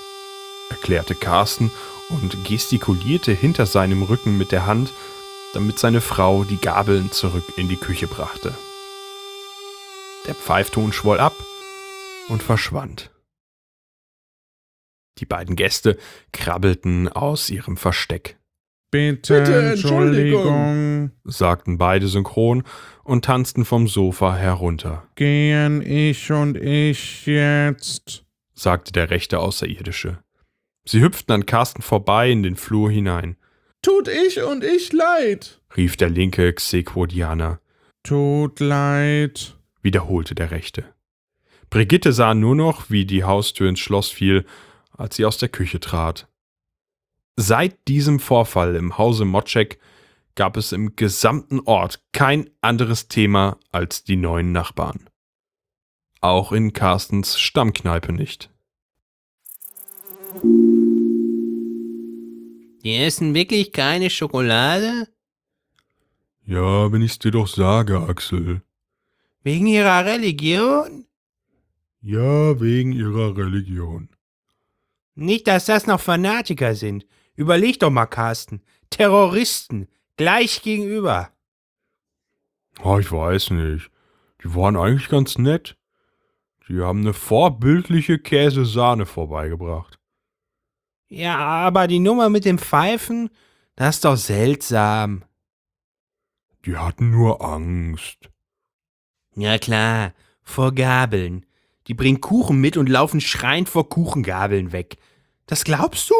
erklärte 0.70 1.14
Carsten 1.14 1.70
und 2.10 2.44
gestikulierte 2.44 3.32
hinter 3.32 3.66
seinem 3.66 4.02
Rücken 4.02 4.38
mit 4.38 4.52
der 4.52 4.66
Hand, 4.66 4.92
damit 5.54 5.78
seine 5.78 6.00
Frau 6.00 6.44
die 6.44 6.58
Gabeln 6.58 7.10
zurück 7.12 7.44
in 7.56 7.68
die 7.68 7.76
Küche 7.76 8.06
brachte. 8.06 8.54
Der 10.26 10.34
Pfeifton 10.34 10.92
schwoll 10.92 11.20
ab 11.20 11.34
und 12.28 12.42
verschwand. 12.42 13.10
Die 15.18 15.26
beiden 15.26 15.56
Gäste 15.56 15.98
krabbelten 16.32 17.08
aus 17.08 17.50
ihrem 17.50 17.76
Versteck. 17.76 18.38
Bitte, 18.90 19.40
Bitte 19.40 19.70
Entschuldigung, 19.70 21.10
sagten 21.24 21.76
beide 21.76 22.08
synchron 22.08 22.62
und 23.04 23.26
tanzten 23.26 23.66
vom 23.66 23.86
Sofa 23.86 24.34
herunter. 24.34 25.06
Gehen 25.14 25.82
ich 25.82 26.30
und 26.32 26.56
ich 26.56 27.26
jetzt, 27.26 28.24
sagte 28.54 28.92
der 28.92 29.10
rechte 29.10 29.40
Außerirdische. 29.40 30.20
Sie 30.88 31.02
hüpften 31.02 31.34
an 31.34 31.44
Carsten 31.44 31.82
vorbei 31.82 32.30
in 32.30 32.42
den 32.42 32.56
Flur 32.56 32.90
hinein. 32.90 33.36
Tut 33.82 34.08
ich 34.08 34.42
und 34.42 34.64
ich 34.64 34.90
leid, 34.94 35.60
rief 35.76 35.98
der 35.98 36.08
linke 36.08 36.50
Xequodianer. 36.50 37.60
Tut 38.02 38.58
leid, 38.58 39.58
wiederholte 39.82 40.34
der 40.34 40.50
rechte. 40.50 40.86
Brigitte 41.68 42.14
sah 42.14 42.32
nur 42.32 42.56
noch, 42.56 42.88
wie 42.88 43.04
die 43.04 43.24
Haustür 43.24 43.68
ins 43.68 43.80
Schloss 43.80 44.08
fiel 44.10 44.46
als 44.92 45.16
sie 45.16 45.26
aus 45.26 45.36
der 45.36 45.50
Küche 45.50 45.78
trat. 45.78 46.26
Seit 47.36 47.86
diesem 47.86 48.18
Vorfall 48.18 48.74
im 48.74 48.96
Hause 48.96 49.26
Motschek 49.26 49.78
gab 50.36 50.56
es 50.56 50.72
im 50.72 50.96
gesamten 50.96 51.60
Ort 51.60 52.02
kein 52.12 52.48
anderes 52.62 53.08
Thema 53.08 53.58
als 53.70 54.04
die 54.04 54.16
neuen 54.16 54.52
Nachbarn. 54.52 55.10
Auch 56.22 56.50
in 56.50 56.72
Carstens 56.72 57.38
Stammkneipe 57.38 58.12
nicht. 58.12 58.50
Die 62.84 62.96
essen 62.96 63.34
wirklich 63.34 63.72
keine 63.72 64.10
Schokolade? 64.10 65.08
Ja, 66.44 66.90
wenn 66.92 67.02
ich's 67.02 67.18
dir 67.18 67.32
doch 67.32 67.48
sage, 67.48 68.00
Axel. 68.00 68.62
Wegen 69.42 69.66
ihrer 69.66 70.04
Religion? 70.04 71.06
Ja, 72.00 72.60
wegen 72.60 72.92
ihrer 72.92 73.36
Religion. 73.36 74.08
Nicht, 75.14 75.48
dass 75.48 75.66
das 75.66 75.86
noch 75.86 76.00
Fanatiker 76.00 76.74
sind. 76.74 77.06
Überleg 77.34 77.80
doch 77.80 77.90
mal, 77.90 78.06
Carsten. 78.06 78.62
Terroristen. 78.90 79.88
Gleich 80.16 80.62
gegenüber. 80.62 81.30
Oh, 82.82 82.98
ich 82.98 83.10
weiß 83.10 83.50
nicht. 83.50 83.90
Die 84.44 84.54
waren 84.54 84.76
eigentlich 84.76 85.08
ganz 85.08 85.38
nett. 85.38 85.76
Die 86.68 86.80
haben 86.80 87.00
eine 87.00 87.14
vorbildliche 87.14 88.18
Käsesahne 88.18 89.06
vorbeigebracht. 89.06 89.97
Ja, 91.08 91.38
aber 91.38 91.86
die 91.86 92.00
Nummer 92.00 92.28
mit 92.28 92.44
dem 92.44 92.58
Pfeifen, 92.58 93.30
das 93.76 93.96
ist 93.96 94.04
doch 94.04 94.16
seltsam. 94.16 95.24
Die 96.64 96.76
hatten 96.76 97.10
nur 97.10 97.42
Angst. 97.42 98.28
Ja 99.34 99.58
klar, 99.58 100.12
vor 100.42 100.74
Gabeln. 100.74 101.46
Die 101.86 101.94
bringen 101.94 102.20
Kuchen 102.20 102.60
mit 102.60 102.76
und 102.76 102.88
laufen 102.88 103.20
schreiend 103.20 103.68
vor 103.68 103.88
Kuchengabeln 103.88 104.72
weg. 104.72 104.98
Das 105.46 105.64
glaubst 105.64 106.10
du? 106.10 106.14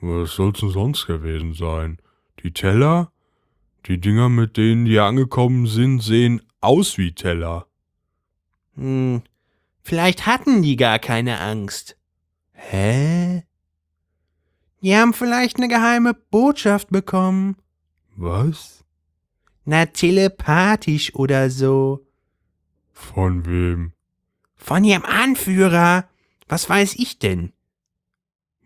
Was 0.00 0.32
soll's 0.32 0.60
denn 0.60 0.70
sonst 0.70 1.06
gewesen 1.06 1.54
sein? 1.54 1.98
Die 2.42 2.52
Teller? 2.52 3.12
Die 3.86 4.00
Dinger, 4.00 4.28
mit 4.28 4.56
denen 4.56 4.86
die 4.86 4.98
angekommen 4.98 5.66
sind, 5.66 6.00
sehen 6.02 6.42
aus 6.60 6.98
wie 6.98 7.12
Teller. 7.14 7.66
Hm, 8.74 9.22
vielleicht 9.82 10.26
hatten 10.26 10.62
die 10.62 10.76
gar 10.76 10.98
keine 10.98 11.38
Angst. 11.40 11.96
Hä? 12.68 13.42
Die 14.82 14.94
haben 14.96 15.14
vielleicht 15.14 15.56
eine 15.56 15.68
geheime 15.68 16.14
Botschaft 16.14 16.90
bekommen. 16.90 17.56
Was? 18.16 18.84
Na, 19.64 19.86
telepathisch 19.86 21.14
oder 21.14 21.50
so. 21.50 22.06
Von 22.92 23.46
wem? 23.46 23.92
Von 24.56 24.84
ihrem 24.84 25.04
Anführer. 25.04 26.08
Was 26.48 26.68
weiß 26.68 26.96
ich 26.96 27.18
denn? 27.18 27.52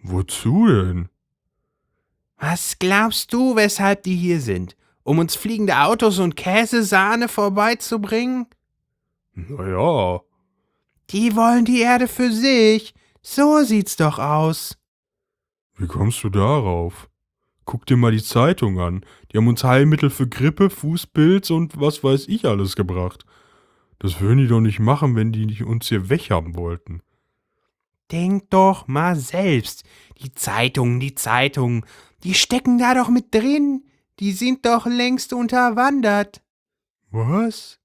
Wozu 0.02 0.66
denn? 0.66 1.08
Was 2.36 2.78
glaubst 2.78 3.32
du, 3.32 3.56
weshalb 3.56 4.02
die 4.02 4.16
hier 4.16 4.40
sind? 4.40 4.76
Um 5.02 5.18
uns 5.18 5.36
fliegende 5.36 5.78
Autos 5.78 6.18
und 6.18 6.36
Käsesahne 6.36 7.28
vorbeizubringen? 7.28 8.46
Naja. 9.34 10.20
Die 11.10 11.36
wollen 11.36 11.64
die 11.64 11.80
Erde 11.80 12.08
für 12.08 12.30
sich. 12.30 12.94
So 13.26 13.62
sieht's 13.62 13.96
doch 13.96 14.18
aus. 14.18 14.76
Wie 15.78 15.86
kommst 15.86 16.22
du 16.22 16.28
darauf? 16.28 17.08
Guck 17.64 17.86
dir 17.86 17.96
mal 17.96 18.12
die 18.12 18.22
Zeitung 18.22 18.78
an. 18.78 19.02
Die 19.32 19.38
haben 19.38 19.48
uns 19.48 19.64
Heilmittel 19.64 20.10
für 20.10 20.28
Grippe, 20.28 20.68
Fußpilz 20.68 21.48
und 21.48 21.80
was 21.80 22.04
weiß 22.04 22.28
ich 22.28 22.44
alles 22.44 22.76
gebracht. 22.76 23.24
Das 23.98 24.20
würden 24.20 24.40
die 24.40 24.46
doch 24.46 24.60
nicht 24.60 24.78
machen, 24.78 25.16
wenn 25.16 25.32
die 25.32 25.64
uns 25.64 25.88
hier 25.88 26.10
weghaben 26.10 26.54
wollten. 26.54 27.00
Denk 28.12 28.50
doch 28.50 28.88
mal 28.88 29.16
selbst. 29.16 29.84
Die 30.18 30.34
Zeitungen, 30.34 31.00
die 31.00 31.14
Zeitungen, 31.14 31.86
die 32.24 32.34
stecken 32.34 32.76
da 32.76 32.94
doch 32.94 33.08
mit 33.08 33.34
drin. 33.34 33.86
Die 34.20 34.32
sind 34.32 34.66
doch 34.66 34.84
längst 34.84 35.32
unterwandert. 35.32 36.42
Was? 37.10 37.80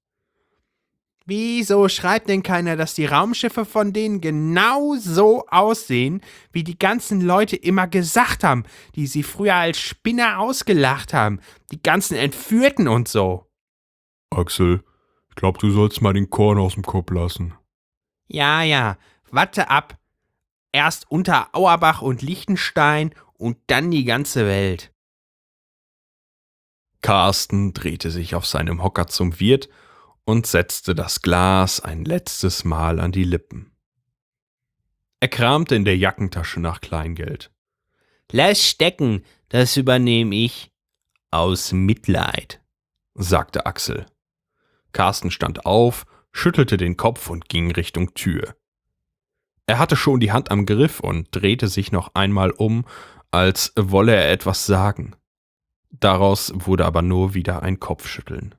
Wieso 1.30 1.88
schreibt 1.88 2.28
denn 2.28 2.42
keiner, 2.42 2.74
dass 2.74 2.94
die 2.94 3.06
Raumschiffe 3.06 3.64
von 3.64 3.92
denen 3.92 4.20
genau 4.20 4.96
so 4.96 5.46
aussehen, 5.46 6.22
wie 6.50 6.64
die 6.64 6.76
ganzen 6.76 7.20
Leute 7.20 7.54
immer 7.54 7.86
gesagt 7.86 8.42
haben, 8.42 8.64
die 8.96 9.06
sie 9.06 9.22
früher 9.22 9.54
als 9.54 9.78
Spinner 9.78 10.40
ausgelacht 10.40 11.14
haben, 11.14 11.38
die 11.70 11.80
ganzen 11.80 12.16
Entführten 12.16 12.88
und 12.88 13.06
so? 13.06 13.46
Axel, 14.30 14.82
ich 15.28 15.36
glaub, 15.36 15.58
du 15.58 15.70
sollst 15.70 16.02
mal 16.02 16.14
den 16.14 16.30
Korn 16.30 16.58
aus 16.58 16.74
dem 16.74 16.82
Kopf 16.82 17.12
lassen. 17.12 17.54
Ja, 18.26 18.64
ja, 18.64 18.98
warte 19.30 19.70
ab. 19.70 20.00
Erst 20.72 21.08
unter 21.12 21.54
Auerbach 21.54 22.02
und 22.02 22.22
Liechtenstein 22.22 23.14
und 23.34 23.56
dann 23.68 23.92
die 23.92 24.04
ganze 24.04 24.46
Welt. 24.46 24.92
Carsten 27.02 27.72
drehte 27.72 28.10
sich 28.10 28.34
auf 28.34 28.46
seinem 28.46 28.82
Hocker 28.82 29.06
zum 29.06 29.38
Wirt 29.38 29.68
und 30.30 30.46
setzte 30.46 30.94
das 30.94 31.22
Glas 31.22 31.80
ein 31.80 32.04
letztes 32.04 32.64
Mal 32.64 33.00
an 33.00 33.10
die 33.10 33.24
Lippen. 33.24 33.72
Er 35.18 35.26
kramte 35.26 35.74
in 35.74 35.84
der 35.84 35.96
Jackentasche 35.96 36.60
nach 36.60 36.80
Kleingeld. 36.80 37.50
Lass 38.30 38.64
stecken, 38.64 39.24
das 39.48 39.76
übernehme 39.76 40.36
ich. 40.36 40.70
Aus 41.32 41.72
Mitleid, 41.72 42.62
sagte 43.14 43.66
Axel. 43.66 44.06
Carsten 44.92 45.32
stand 45.32 45.66
auf, 45.66 46.06
schüttelte 46.30 46.76
den 46.76 46.96
Kopf 46.96 47.28
und 47.28 47.48
ging 47.48 47.72
Richtung 47.72 48.14
Tür. 48.14 48.54
Er 49.66 49.78
hatte 49.78 49.96
schon 49.96 50.20
die 50.20 50.30
Hand 50.30 50.52
am 50.52 50.64
Griff 50.64 51.00
und 51.00 51.28
drehte 51.32 51.66
sich 51.66 51.90
noch 51.90 52.14
einmal 52.14 52.52
um, 52.52 52.84
als 53.32 53.72
wolle 53.76 54.14
er 54.14 54.30
etwas 54.30 54.64
sagen. 54.64 55.16
Daraus 55.90 56.52
wurde 56.54 56.86
aber 56.86 57.02
nur 57.02 57.34
wieder 57.34 57.64
ein 57.64 57.80
Kopfschütteln. 57.80 58.54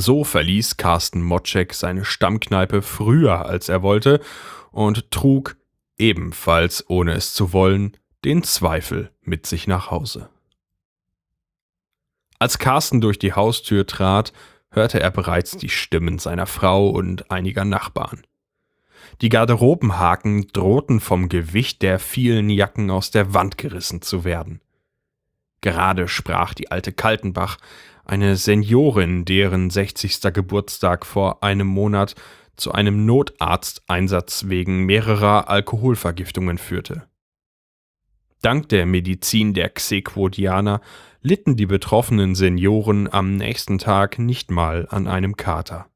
So 0.00 0.22
verließ 0.22 0.76
Carsten 0.76 1.22
Motschek 1.22 1.74
seine 1.74 2.04
Stammkneipe 2.04 2.82
früher, 2.82 3.46
als 3.46 3.68
er 3.68 3.82
wollte, 3.82 4.20
und 4.70 5.10
trug, 5.10 5.56
ebenfalls 5.96 6.88
ohne 6.88 7.14
es 7.14 7.34
zu 7.34 7.52
wollen, 7.52 7.96
den 8.24 8.44
Zweifel 8.44 9.10
mit 9.22 9.44
sich 9.44 9.66
nach 9.66 9.90
Hause. 9.90 10.28
Als 12.38 12.60
Carsten 12.60 13.00
durch 13.00 13.18
die 13.18 13.32
Haustür 13.32 13.88
trat, 13.88 14.32
hörte 14.70 15.00
er 15.00 15.10
bereits 15.10 15.56
die 15.56 15.68
Stimmen 15.68 16.20
seiner 16.20 16.46
Frau 16.46 16.90
und 16.90 17.32
einiger 17.32 17.64
Nachbarn. 17.64 18.22
Die 19.20 19.30
Garderobenhaken 19.30 20.46
drohten 20.52 21.00
vom 21.00 21.28
Gewicht 21.28 21.82
der 21.82 21.98
vielen 21.98 22.50
Jacken 22.50 22.92
aus 22.92 23.10
der 23.10 23.34
Wand 23.34 23.58
gerissen 23.58 24.00
zu 24.00 24.22
werden. 24.22 24.60
Gerade 25.60 26.06
sprach 26.06 26.54
die 26.54 26.70
alte 26.70 26.92
Kaltenbach, 26.92 27.58
eine 28.08 28.36
Seniorin, 28.36 29.24
deren 29.24 29.70
60. 29.70 30.32
Geburtstag 30.32 31.04
vor 31.04 31.42
einem 31.42 31.66
Monat 31.66 32.14
zu 32.56 32.72
einem 32.72 33.06
Notarzteinsatz 33.06 34.46
wegen 34.48 34.84
mehrerer 34.86 35.48
Alkoholvergiftungen 35.48 36.58
führte. 36.58 37.06
Dank 38.40 38.68
der 38.70 38.86
Medizin 38.86 39.52
der 39.52 39.68
Xequodianer 39.68 40.80
litten 41.20 41.56
die 41.56 41.66
betroffenen 41.66 42.34
Senioren 42.34 43.12
am 43.12 43.34
nächsten 43.34 43.78
Tag 43.78 44.18
nicht 44.18 44.50
mal 44.50 44.86
an 44.90 45.06
einem 45.06 45.36
Kater. 45.36 45.86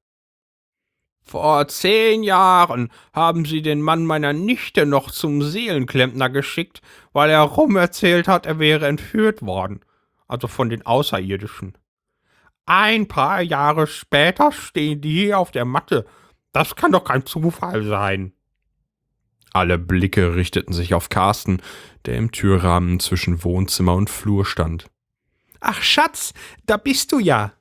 Vor 1.23 1.67
zehn 1.69 2.25
Jahren 2.25 2.91
haben 3.13 3.45
sie 3.45 3.63
den 3.63 3.81
Mann 3.81 4.05
meiner 4.05 4.33
Nichte 4.33 4.85
noch 4.85 5.11
zum 5.11 5.41
Seelenklempner 5.41 6.29
geschickt, 6.29 6.83
weil 7.13 7.31
er 7.31 7.43
rumerzählt 7.43 8.29
hat, 8.29 8.45
er 8.45 8.59
wäre 8.59 8.87
entführt 8.87 9.41
worden. 9.41 9.81
Also 10.27 10.49
von 10.49 10.69
den 10.69 10.85
Außerirdischen. 10.85 11.79
Ein 12.75 13.07
paar 13.07 13.43
Jahre 13.43 13.87
später 13.87 14.51
stehen 14.51 15.03
die 15.03 15.13
hier 15.13 15.39
auf 15.39 15.51
der 15.51 15.67
Matte. 15.67 16.07
Das 16.53 16.75
kann 16.75 16.91
doch 16.91 17.05
kein 17.05 17.27
Zufall 17.27 17.85
sein. 17.85 18.33
Alle 19.53 19.77
Blicke 19.77 20.37
richteten 20.37 20.73
sich 20.73 20.95
auf 20.95 21.11
Carsten, 21.11 21.61
der 22.07 22.17
im 22.17 22.33
Türrahmen 22.33 22.99
zwischen 22.99 23.45
Wohnzimmer 23.45 23.95
und 23.95 24.09
Flur 24.09 24.47
stand. 24.47 24.87
Ach 25.61 25.83
Schatz, 25.83 26.33
da 26.65 26.79
bist 26.79 27.13
du 27.13 27.19
ja. 27.19 27.53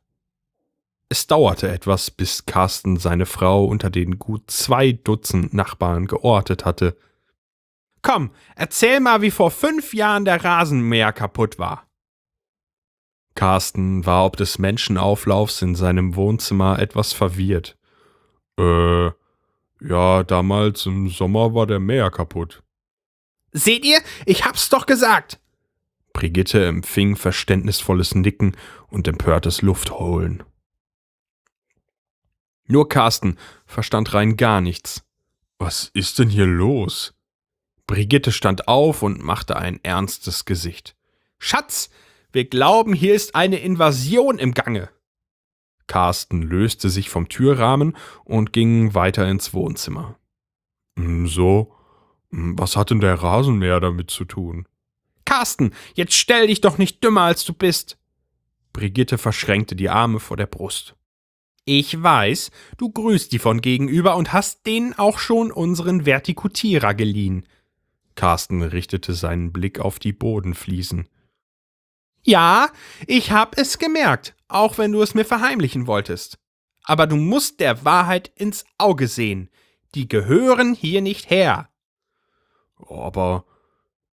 Es 1.09 1.27
dauerte 1.27 1.69
etwas, 1.69 2.09
bis 2.09 2.45
Carsten 2.45 2.95
seine 2.95 3.25
Frau 3.25 3.65
unter 3.65 3.89
den 3.89 4.17
gut 4.17 4.49
zwei 4.49 4.93
Dutzend 4.93 5.53
Nachbarn 5.53 6.07
geortet 6.07 6.63
hatte. 6.63 6.95
Komm, 8.01 8.31
erzähl 8.55 9.01
mal, 9.01 9.21
wie 9.21 9.31
vor 9.31 9.51
fünf 9.51 9.93
Jahren 9.93 10.23
der 10.23 10.41
Rasenmäher 10.41 11.11
kaputt 11.11 11.59
war. 11.59 11.90
Carsten 13.35 14.05
war 14.05 14.25
ob 14.25 14.37
des 14.37 14.59
Menschenauflaufs 14.59 15.61
in 15.61 15.75
seinem 15.75 16.15
Wohnzimmer 16.15 16.79
etwas 16.79 17.13
verwirrt. 17.13 17.77
Äh, 18.57 19.11
ja, 19.81 20.23
damals 20.23 20.85
im 20.85 21.09
Sommer 21.09 21.53
war 21.53 21.65
der 21.65 21.79
Mäher 21.79 22.11
kaputt. 22.11 22.61
Seht 23.51 23.85
ihr, 23.85 23.99
ich 24.25 24.45
hab's 24.45 24.69
doch 24.69 24.85
gesagt. 24.85 25.39
Brigitte 26.13 26.65
empfing 26.65 27.15
verständnisvolles 27.15 28.15
Nicken 28.15 28.55
und 28.89 29.07
empörtes 29.07 29.61
Luftholen. 29.61 30.43
Nur 32.67 32.87
Carsten 32.87 33.37
verstand 33.65 34.13
rein 34.13 34.37
gar 34.37 34.61
nichts. 34.61 35.03
Was 35.57 35.89
ist 35.93 36.19
denn 36.19 36.29
hier 36.29 36.45
los? 36.45 37.13
Brigitte 37.87 38.31
stand 38.31 38.67
auf 38.67 39.03
und 39.03 39.23
machte 39.23 39.57
ein 39.57 39.79
ernstes 39.83 40.45
Gesicht. 40.45 40.95
Schatz, 41.39 41.89
wir 42.31 42.45
glauben, 42.45 42.93
hier 42.93 43.13
ist 43.13 43.35
eine 43.35 43.59
Invasion 43.59 44.39
im 44.39 44.53
Gange. 44.53 44.89
Carsten 45.87 46.41
löste 46.41 46.89
sich 46.89 47.09
vom 47.09 47.27
Türrahmen 47.27 47.97
und 48.23 48.53
ging 48.53 48.93
weiter 48.93 49.27
ins 49.27 49.53
Wohnzimmer. 49.53 50.17
Hm, 50.97 51.27
so, 51.27 51.73
hm, 52.31 52.57
was 52.57 52.75
hat 52.75 52.91
denn 52.91 53.01
der 53.01 53.15
Rasenmäher 53.15 53.79
damit 53.79 54.09
zu 54.09 54.25
tun? 54.25 54.67
Carsten, 55.25 55.73
jetzt 55.93 56.13
stell 56.13 56.47
dich 56.47 56.61
doch 56.61 56.77
nicht 56.77 57.03
dümmer, 57.03 57.21
als 57.21 57.43
du 57.43 57.53
bist. 57.53 57.97
Brigitte 58.73 59.17
verschränkte 59.17 59.75
die 59.75 59.89
Arme 59.89 60.19
vor 60.19 60.37
der 60.37 60.45
Brust. 60.45 60.95
Ich 61.65 62.01
weiß, 62.01 62.51
du 62.77 62.89
grüßt 62.89 63.31
die 63.31 63.39
von 63.39 63.61
gegenüber 63.61 64.15
und 64.15 64.33
hast 64.33 64.65
denen 64.65 64.97
auch 64.97 65.19
schon 65.19 65.51
unseren 65.51 66.05
Vertikutierer 66.05 66.93
geliehen. 66.93 67.45
Carsten 68.15 68.61
richtete 68.61 69.13
seinen 69.13 69.51
Blick 69.51 69.79
auf 69.79 69.99
die 69.99 70.13
Bodenfliesen. 70.13 71.07
Ja, 72.23 72.69
ich 73.07 73.31
hab 73.31 73.57
es 73.57 73.79
gemerkt, 73.79 74.35
auch 74.47 74.77
wenn 74.77 74.91
du 74.91 75.01
es 75.01 75.13
mir 75.13 75.25
verheimlichen 75.25 75.87
wolltest. 75.87 76.37
Aber 76.83 77.07
du 77.07 77.15
musst 77.15 77.59
der 77.59 77.85
Wahrheit 77.85 78.31
ins 78.35 78.65
Auge 78.77 79.07
sehen. 79.07 79.49
Die 79.95 80.07
gehören 80.07 80.73
hier 80.73 81.01
nicht 81.01 81.29
her. 81.29 81.69
Aber 82.77 83.45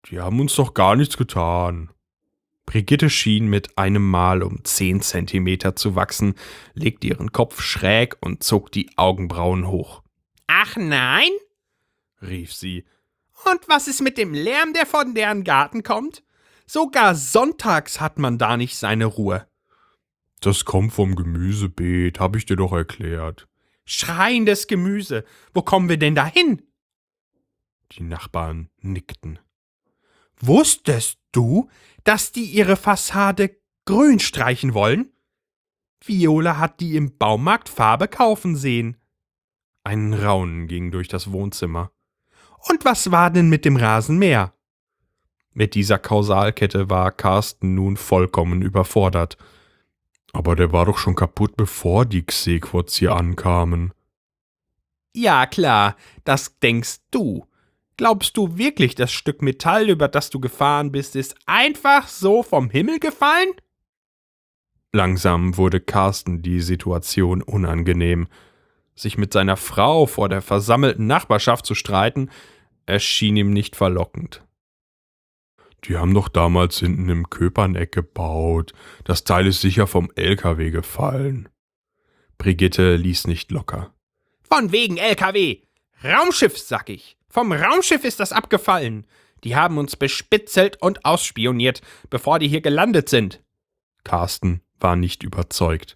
die 0.09 0.19
haben 0.19 0.39
uns 0.39 0.55
doch 0.55 0.73
gar 0.73 0.95
nichts 0.95 1.17
getan. 1.17 1.89
Brigitte 2.65 3.09
schien 3.09 3.47
mit 3.47 3.77
einem 3.77 4.09
Mal 4.09 4.41
um 4.41 4.63
zehn 4.63 5.01
Zentimeter 5.01 5.75
zu 5.75 5.95
wachsen, 5.95 6.35
legte 6.73 7.07
ihren 7.07 7.31
Kopf 7.31 7.61
schräg 7.61 8.17
und 8.21 8.43
zog 8.43 8.71
die 8.71 8.89
Augenbrauen 8.97 9.67
hoch. 9.67 10.01
Ach 10.47 10.75
nein? 10.75 11.29
rief 12.21 12.53
sie. 12.53 12.85
Und 13.51 13.67
was 13.67 13.87
ist 13.87 14.01
mit 14.01 14.17
dem 14.17 14.33
Lärm, 14.33 14.73
der 14.73 14.85
von 14.85 15.13
deren 15.13 15.43
Garten 15.43 15.83
kommt? 15.83 16.23
Sogar 16.67 17.15
sonntags 17.15 17.99
hat 18.01 18.17
man 18.17 18.37
da 18.37 18.57
nicht 18.57 18.75
seine 18.75 19.05
Ruhe. 19.05 19.47
Das 20.41 20.65
kommt 20.65 20.93
vom 20.93 21.15
Gemüsebeet, 21.15 22.19
hab 22.19 22.35
ich 22.35 22.45
dir 22.45 22.55
doch 22.55 22.73
erklärt. 22.73 23.47
Schreiendes 23.85 24.67
Gemüse. 24.67 25.23
Wo 25.53 25.61
kommen 25.61 25.89
wir 25.89 25.97
denn 25.97 26.15
da 26.15 26.25
hin? 26.25 26.61
Die 27.91 28.03
Nachbarn 28.03 28.69
nickten. 28.79 29.39
Wusstest 30.39 31.19
du, 31.31 31.69
dass 32.03 32.31
die 32.31 32.45
ihre 32.45 32.75
Fassade 32.75 33.55
grün 33.85 34.19
streichen 34.19 34.73
wollen? 34.73 35.11
Viola 36.03 36.57
hat 36.57 36.79
die 36.79 36.95
im 36.95 37.17
Baumarkt 37.17 37.69
Farbe 37.69 38.07
kaufen 38.07 38.55
sehen. 38.55 38.97
Ein 39.83 40.13
Raunen 40.13 40.67
ging 40.67 40.91
durch 40.91 41.07
das 41.07 41.31
Wohnzimmer. 41.31 41.91
Und 42.69 42.85
was 42.85 43.11
war 43.11 43.29
denn 43.29 43.49
mit 43.49 43.65
dem 43.65 43.77
Rasenmäher? 43.77 44.53
Mit 45.57 45.73
dieser 45.73 45.97
Kausalkette 45.97 46.89
war 46.89 47.13
Carsten 47.13 47.75
nun 47.75 47.95
vollkommen 47.95 48.61
überfordert. 48.61 49.37
Aber 50.33 50.57
der 50.57 50.73
war 50.73 50.85
doch 50.85 50.97
schon 50.97 51.15
kaputt, 51.15 51.55
bevor 51.55 52.05
die 52.05 52.23
Xequots 52.23 52.97
hier 52.97 53.15
ankamen. 53.15 53.93
Ja, 55.15 55.45
klar, 55.45 55.95
das 56.25 56.59
denkst 56.59 56.97
du. 57.09 57.47
Glaubst 57.95 58.35
du 58.35 58.57
wirklich, 58.57 58.95
das 58.95 59.13
Stück 59.13 59.41
Metall, 59.41 59.89
über 59.89 60.09
das 60.09 60.29
du 60.29 60.41
gefahren 60.41 60.91
bist, 60.91 61.15
ist 61.15 61.37
einfach 61.45 62.09
so 62.09 62.43
vom 62.43 62.69
Himmel 62.69 62.99
gefallen? 62.99 63.53
Langsam 64.91 65.55
wurde 65.55 65.79
Carsten 65.79 66.41
die 66.41 66.59
Situation 66.59 67.41
unangenehm. 67.41 68.27
Sich 68.93 69.17
mit 69.17 69.31
seiner 69.31 69.55
Frau 69.55 70.05
vor 70.05 70.27
der 70.27 70.41
versammelten 70.41 71.07
Nachbarschaft 71.07 71.65
zu 71.65 71.75
streiten, 71.75 72.29
erschien 72.85 73.37
ihm 73.37 73.51
nicht 73.51 73.77
verlockend. 73.77 74.44
Die 75.87 75.97
haben 75.97 76.13
doch 76.13 76.29
damals 76.29 76.79
hinten 76.79 77.09
im 77.09 77.29
Köperneck 77.29 77.91
gebaut. 77.91 78.73
Das 79.03 79.23
Teil 79.23 79.47
ist 79.47 79.61
sicher 79.61 79.87
vom 79.87 80.11
LKW 80.15 80.71
gefallen. 80.71 81.49
Brigitte 82.37 82.95
ließ 82.95 83.27
nicht 83.27 83.51
locker. 83.51 83.93
Von 84.49 84.71
wegen 84.71 84.97
LKW. 84.97 85.59
Raumschiff, 86.03 86.57
sag 86.57 86.89
ich. 86.89 87.17
Vom 87.29 87.51
Raumschiff 87.51 88.03
ist 88.03 88.19
das 88.19 88.31
abgefallen. 88.31 89.05
Die 89.43 89.55
haben 89.55 89.77
uns 89.77 89.95
bespitzelt 89.95 90.81
und 90.81 91.05
ausspioniert, 91.05 91.81
bevor 92.09 92.39
die 92.39 92.47
hier 92.47 92.61
gelandet 92.61 93.09
sind. 93.09 93.43
Carsten 94.03 94.61
war 94.79 94.95
nicht 94.95 95.23
überzeugt. 95.23 95.95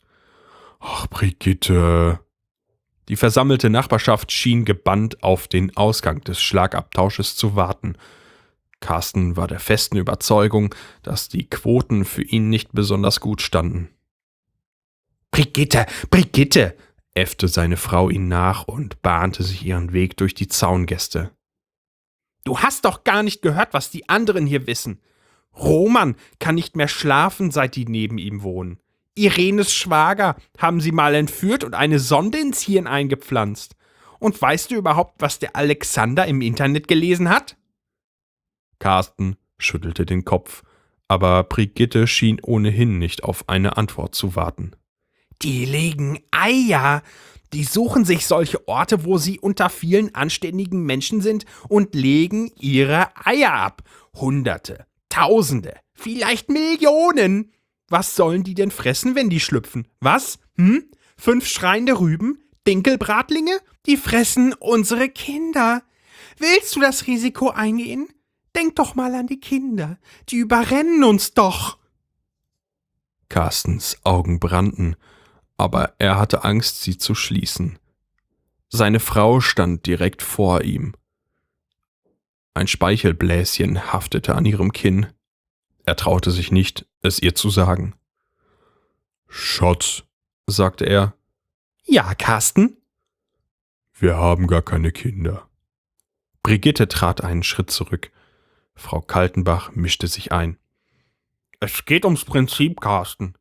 Ach, 0.79 1.07
Brigitte. 1.07 2.19
Die 3.07 3.15
versammelte 3.15 3.69
Nachbarschaft 3.69 4.31
schien 4.31 4.65
gebannt 4.65 5.23
auf 5.23 5.47
den 5.47 5.75
Ausgang 5.75 6.21
des 6.21 6.39
Schlagabtausches 6.41 7.35
zu 7.35 7.55
warten. 7.55 7.97
Carsten 8.79 9.35
war 9.35 9.47
der 9.47 9.59
festen 9.59 9.97
Überzeugung, 9.97 10.73
dass 11.03 11.29
die 11.29 11.49
Quoten 11.49 12.05
für 12.05 12.23
ihn 12.23 12.49
nicht 12.49 12.71
besonders 12.73 13.19
gut 13.19 13.41
standen. 13.41 13.89
Brigitte, 15.31 15.85
Brigitte, 16.09 16.75
äffte 17.13 17.47
seine 17.47 17.77
Frau 17.77 18.09
ihn 18.09 18.27
nach 18.27 18.67
und 18.67 19.01
bahnte 19.01 19.43
sich 19.43 19.65
ihren 19.65 19.93
Weg 19.93 20.17
durch 20.17 20.33
die 20.33 20.47
Zaungäste. 20.47 21.31
Du 22.43 22.59
hast 22.59 22.85
doch 22.85 23.03
gar 23.03 23.23
nicht 23.23 23.41
gehört, 23.41 23.73
was 23.73 23.91
die 23.91 24.07
anderen 24.09 24.45
hier 24.45 24.65
wissen. 24.65 25.01
Roman 25.55 26.15
kann 26.39 26.55
nicht 26.55 26.75
mehr 26.75 26.87
schlafen, 26.87 27.51
seit 27.51 27.75
die 27.75 27.85
neben 27.85 28.17
ihm 28.17 28.43
wohnen. 28.43 28.79
Irenes 29.15 29.73
Schwager 29.73 30.35
haben 30.57 30.79
sie 30.79 30.91
mal 30.91 31.13
entführt 31.13 31.63
und 31.63 31.73
eine 31.73 31.99
Sonde 31.99 32.39
ins 32.39 32.61
Hirn 32.61 32.87
eingepflanzt. 32.87 33.75
Und 34.19 34.41
weißt 34.41 34.71
du 34.71 34.75
überhaupt, 34.75 35.21
was 35.21 35.39
der 35.39 35.55
Alexander 35.55 36.25
im 36.25 36.41
Internet 36.41 36.87
gelesen 36.87 37.29
hat? 37.29 37.57
Carsten 38.79 39.35
schüttelte 39.57 40.05
den 40.05 40.25
Kopf, 40.25 40.63
aber 41.07 41.43
Brigitte 41.43 42.07
schien 42.07 42.39
ohnehin 42.41 42.97
nicht 42.97 43.23
auf 43.23 43.47
eine 43.47 43.77
Antwort 43.77 44.15
zu 44.15 44.35
warten. 44.35 44.71
Die 45.41 45.65
legen 45.65 46.19
Eier. 46.31 47.03
Die 47.53 47.63
suchen 47.63 48.05
sich 48.05 48.27
solche 48.27 48.67
Orte, 48.67 49.05
wo 49.05 49.17
sie 49.17 49.39
unter 49.39 49.69
vielen 49.69 50.13
anständigen 50.13 50.83
Menschen 50.83 51.21
sind 51.21 51.45
und 51.67 51.95
legen 51.95 52.51
ihre 52.59 53.09
Eier 53.25 53.53
ab. 53.53 53.81
Hunderte, 54.15 54.85
Tausende, 55.09 55.75
vielleicht 55.93 56.49
Millionen. 56.49 57.51
Was 57.87 58.15
sollen 58.15 58.43
die 58.43 58.53
denn 58.53 58.69
fressen, 58.69 59.15
wenn 59.15 59.31
die 59.31 59.39
schlüpfen? 59.39 59.87
Was? 59.99 60.37
Hm? 60.57 60.85
Fünf 61.17 61.47
schreiende 61.47 61.99
Rüben? 61.99 62.37
Dinkelbratlinge? 62.67 63.59
Die 63.87 63.97
fressen 63.97 64.53
unsere 64.53 65.09
Kinder. 65.09 65.81
Willst 66.37 66.75
du 66.75 66.81
das 66.81 67.07
Risiko 67.07 67.49
eingehen? 67.49 68.07
Denk 68.55 68.75
doch 68.75 68.95
mal 68.95 69.13
an 69.15 69.27
die 69.27 69.39
Kinder. 69.39 69.97
Die 70.29 70.37
überrennen 70.37 71.03
uns 71.03 71.33
doch. 71.33 71.77
Carstens 73.29 73.97
Augen 74.03 74.39
brannten, 74.39 74.95
aber 75.57 75.93
er 75.99 76.17
hatte 76.17 76.43
Angst, 76.43 76.81
sie 76.81 76.97
zu 76.97 77.13
schließen. 77.13 77.77
Seine 78.69 78.99
Frau 78.99 79.39
stand 79.39 79.85
direkt 79.85 80.21
vor 80.21 80.61
ihm. 80.63 80.93
Ein 82.53 82.67
Speichelbläschen 82.67 83.93
haftete 83.93 84.35
an 84.35 84.45
ihrem 84.45 84.71
Kinn. 84.73 85.07
Er 85.85 85.95
traute 85.95 86.31
sich 86.31 86.51
nicht, 86.51 86.87
es 87.01 87.19
ihr 87.19 87.35
zu 87.35 87.49
sagen. 87.49 87.95
Schatz, 89.27 90.03
sagte 90.47 90.85
er, 90.85 91.13
Ja, 91.85 92.13
Carsten? 92.15 92.77
wir 93.93 94.17
haben 94.17 94.47
gar 94.47 94.61
keine 94.61 94.91
Kinder. 94.91 95.47
Brigitte 96.41 96.87
trat 96.87 97.21
einen 97.23 97.43
Schritt 97.43 97.69
zurück. 97.69 98.11
Frau 98.79 99.01
Kaltenbach 99.01 99.71
mischte 99.75 100.07
sich 100.07 100.31
ein. 100.31 100.57
Es 101.59 101.85
geht 101.85 102.05
ums 102.05 102.25
Prinzip, 102.25 102.81
Carsten. 102.81 103.35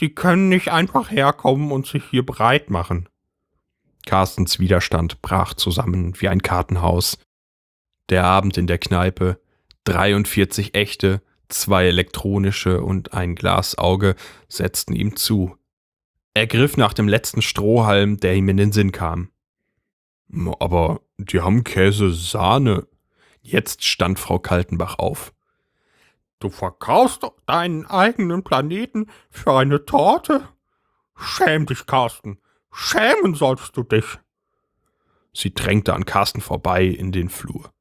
Die 0.00 0.14
können 0.14 0.48
nicht 0.48 0.70
einfach 0.70 1.10
herkommen 1.10 1.70
und 1.70 1.86
sich 1.86 2.04
hier 2.04 2.24
breit 2.24 2.70
machen. 2.70 3.08
Carstens 4.06 4.58
Widerstand 4.58 5.20
brach 5.20 5.54
zusammen 5.54 6.14
wie 6.20 6.28
ein 6.28 6.40
Kartenhaus. 6.40 7.18
Der 8.08 8.24
Abend 8.24 8.56
in 8.56 8.66
der 8.66 8.78
Kneipe, 8.78 9.38
43 9.84 10.74
echte, 10.74 11.22
zwei 11.48 11.86
elektronische 11.86 12.82
und 12.82 13.12
ein 13.12 13.34
Glasauge 13.34 14.16
setzten 14.48 14.94
ihm 14.94 15.16
zu. 15.16 15.56
Er 16.34 16.46
griff 16.46 16.76
nach 16.76 16.94
dem 16.94 17.08
letzten 17.08 17.42
Strohhalm, 17.42 18.18
der 18.18 18.34
ihm 18.34 18.48
in 18.48 18.56
den 18.56 18.72
Sinn 18.72 18.92
kam. 18.92 19.30
Aber 20.60 21.00
die 21.18 21.40
haben 21.40 21.64
Käse, 21.64 22.12
Sahne. 22.12 22.86
Jetzt 23.42 23.84
stand 23.84 24.18
Frau 24.18 24.38
Kaltenbach 24.38 24.98
auf. 24.98 25.32
Du 26.40 26.50
verkaufst 26.50 27.26
deinen 27.46 27.86
eigenen 27.86 28.44
Planeten 28.44 29.06
für 29.30 29.52
eine 29.54 29.84
Torte? 29.84 30.48
Schäm 31.16 31.66
dich, 31.66 31.86
Carsten. 31.86 32.38
Schämen 32.72 33.34
sollst 33.34 33.76
du 33.76 33.82
dich. 33.82 34.18
Sie 35.32 35.52
drängte 35.52 35.94
an 35.94 36.04
Carsten 36.04 36.40
vorbei 36.40 36.84
in 36.84 37.12
den 37.12 37.28
Flur. 37.28 37.72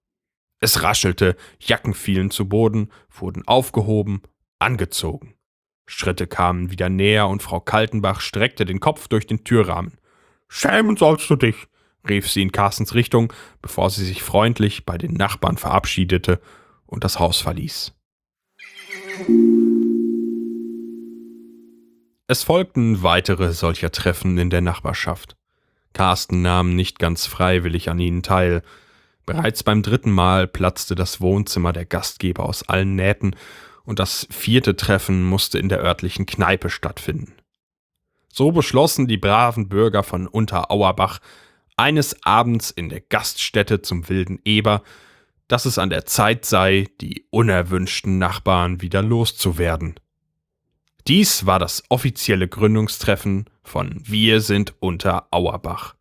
Es 0.60 0.82
raschelte, 0.82 1.36
Jacken 1.60 1.94
fielen 1.94 2.32
zu 2.32 2.50
Boden, 2.50 2.92
wurden 3.10 3.48
aufgehoben, 3.48 4.24
angezogen. 4.58 5.36
Schritte 5.86 6.28
kamen 6.28 6.72
wieder 6.72 6.90
näher 6.90 7.28
und 7.28 7.44
Frau 7.44 7.60
Kaltenbach 7.60 8.22
streckte 8.22 8.66
den 8.66 8.80
Kopf 8.80 9.08
durch 9.08 9.28
den 9.28 9.44
Türrahmen. 9.44 9.98
Schämen 10.50 10.98
sollst 10.98 11.30
du 11.30 11.36
dich, 11.36 11.68
rief 12.10 12.30
sie 12.30 12.42
in 12.42 12.52
Carstens 12.52 12.94
Richtung, 12.94 13.34
bevor 13.62 13.90
sie 13.90 14.06
sich 14.06 14.24
freundlich 14.24 14.86
bei 14.86 14.98
den 14.98 15.14
Nachbarn 15.14 15.58
verabschiedete 15.58 16.40
und 16.86 17.04
das 17.04 17.20
Haus 17.20 17.40
verließ. 17.40 17.94
Es 22.28 22.44
folgten 22.44 23.04
weitere 23.04 23.54
solcher 23.54 23.92
Treffen 23.92 24.38
in 24.38 24.50
der 24.50 24.62
Nachbarschaft. 24.62 25.38
Carsten 25.94 26.42
nahm 26.42 26.76
nicht 26.76 27.00
ganz 27.00 27.26
freiwillig 27.26 27.90
an 27.90 28.00
ihnen 28.00 28.22
teil. 28.22 28.62
Bereits 29.26 29.64
beim 29.64 29.82
dritten 29.82 30.12
Mal 30.12 30.48
platzte 30.48 30.96
das 30.96 31.22
Wohnzimmer 31.22 31.74
der 31.74 31.86
Gastgeber 31.86 32.46
aus 32.46 32.64
allen 32.68 32.96
Nähten 32.96 33.36
und 33.84 34.00
das 34.00 34.28
vierte 34.30 34.76
Treffen 34.76 35.24
musste 35.24 35.58
in 35.58 35.70
der 35.70 35.80
örtlichen 35.80 36.26
Kneipe 36.26 36.70
stattfinden. 36.70 37.34
So 38.32 38.52
beschlossen 38.52 39.08
die 39.08 39.18
braven 39.18 39.70
Bürger 39.70 40.04
von 40.04 40.28
Unterauerbach 40.28 41.20
eines 41.78 42.24
Abends 42.24 42.72
in 42.72 42.90
der 42.90 43.02
Gaststätte 43.02 43.82
zum 43.82 44.10
Wilden 44.10 44.40
Eber, 44.44 44.84
dass 45.48 45.66
es 45.66 45.78
an 45.78 45.90
der 45.90 46.06
Zeit 46.06 46.44
sei, 46.46 46.88
die 47.00 47.26
unerwünschten 47.30 48.18
Nachbarn 48.18 48.82
wieder 48.82 49.02
loszuwerden. 49.02 49.96
Dies 51.08 51.46
war 51.46 51.60
das 51.60 51.84
offizielle 51.88 52.50
Gründungstreffen 52.50 53.46
von 53.64 54.02
Wir 54.04 54.42
sind 54.42 54.74
unter 54.80 55.28
Auerbach. 55.32 55.96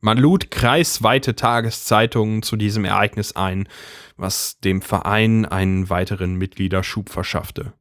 Man 0.00 0.18
lud 0.18 0.50
kreisweite 0.50 1.34
Tageszeitungen 1.34 2.42
zu 2.42 2.56
diesem 2.56 2.84
Ereignis 2.84 3.34
ein, 3.34 3.68
was 4.16 4.60
dem 4.60 4.82
Verein 4.82 5.44
einen 5.44 5.90
weiteren 5.90 6.34
Mitgliederschub 6.34 7.08
verschaffte. 7.08 7.72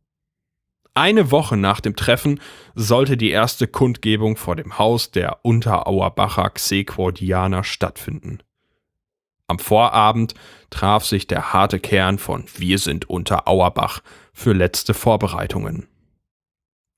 Eine 0.94 1.32
Woche 1.32 1.56
nach 1.56 1.80
dem 1.80 1.96
Treffen 1.96 2.42
sollte 2.76 3.16
die 3.16 3.30
erste 3.30 3.68
Kundgebung 3.68 4.36
vor 4.36 4.58
dem 4.58 4.78
Haus 4.78 5.12
der 5.12 5.46
Unterauerbacher 5.46 6.50
Xequordianer 6.50 7.64
stattfinden. 7.64 8.44
Am 9.48 9.58
Vorabend 9.60 10.34
traf 10.70 11.06
sich 11.06 11.28
der 11.28 11.54
harte 11.54 11.80
Kern 11.80 12.18
von 12.20 12.46
Wir 12.56 12.78
sind 12.78 13.10
unter 13.10 13.48
Auerbach 13.48 14.02
für 14.34 14.54
letzte 14.54 14.94
Vorbereitungen. 14.94 15.88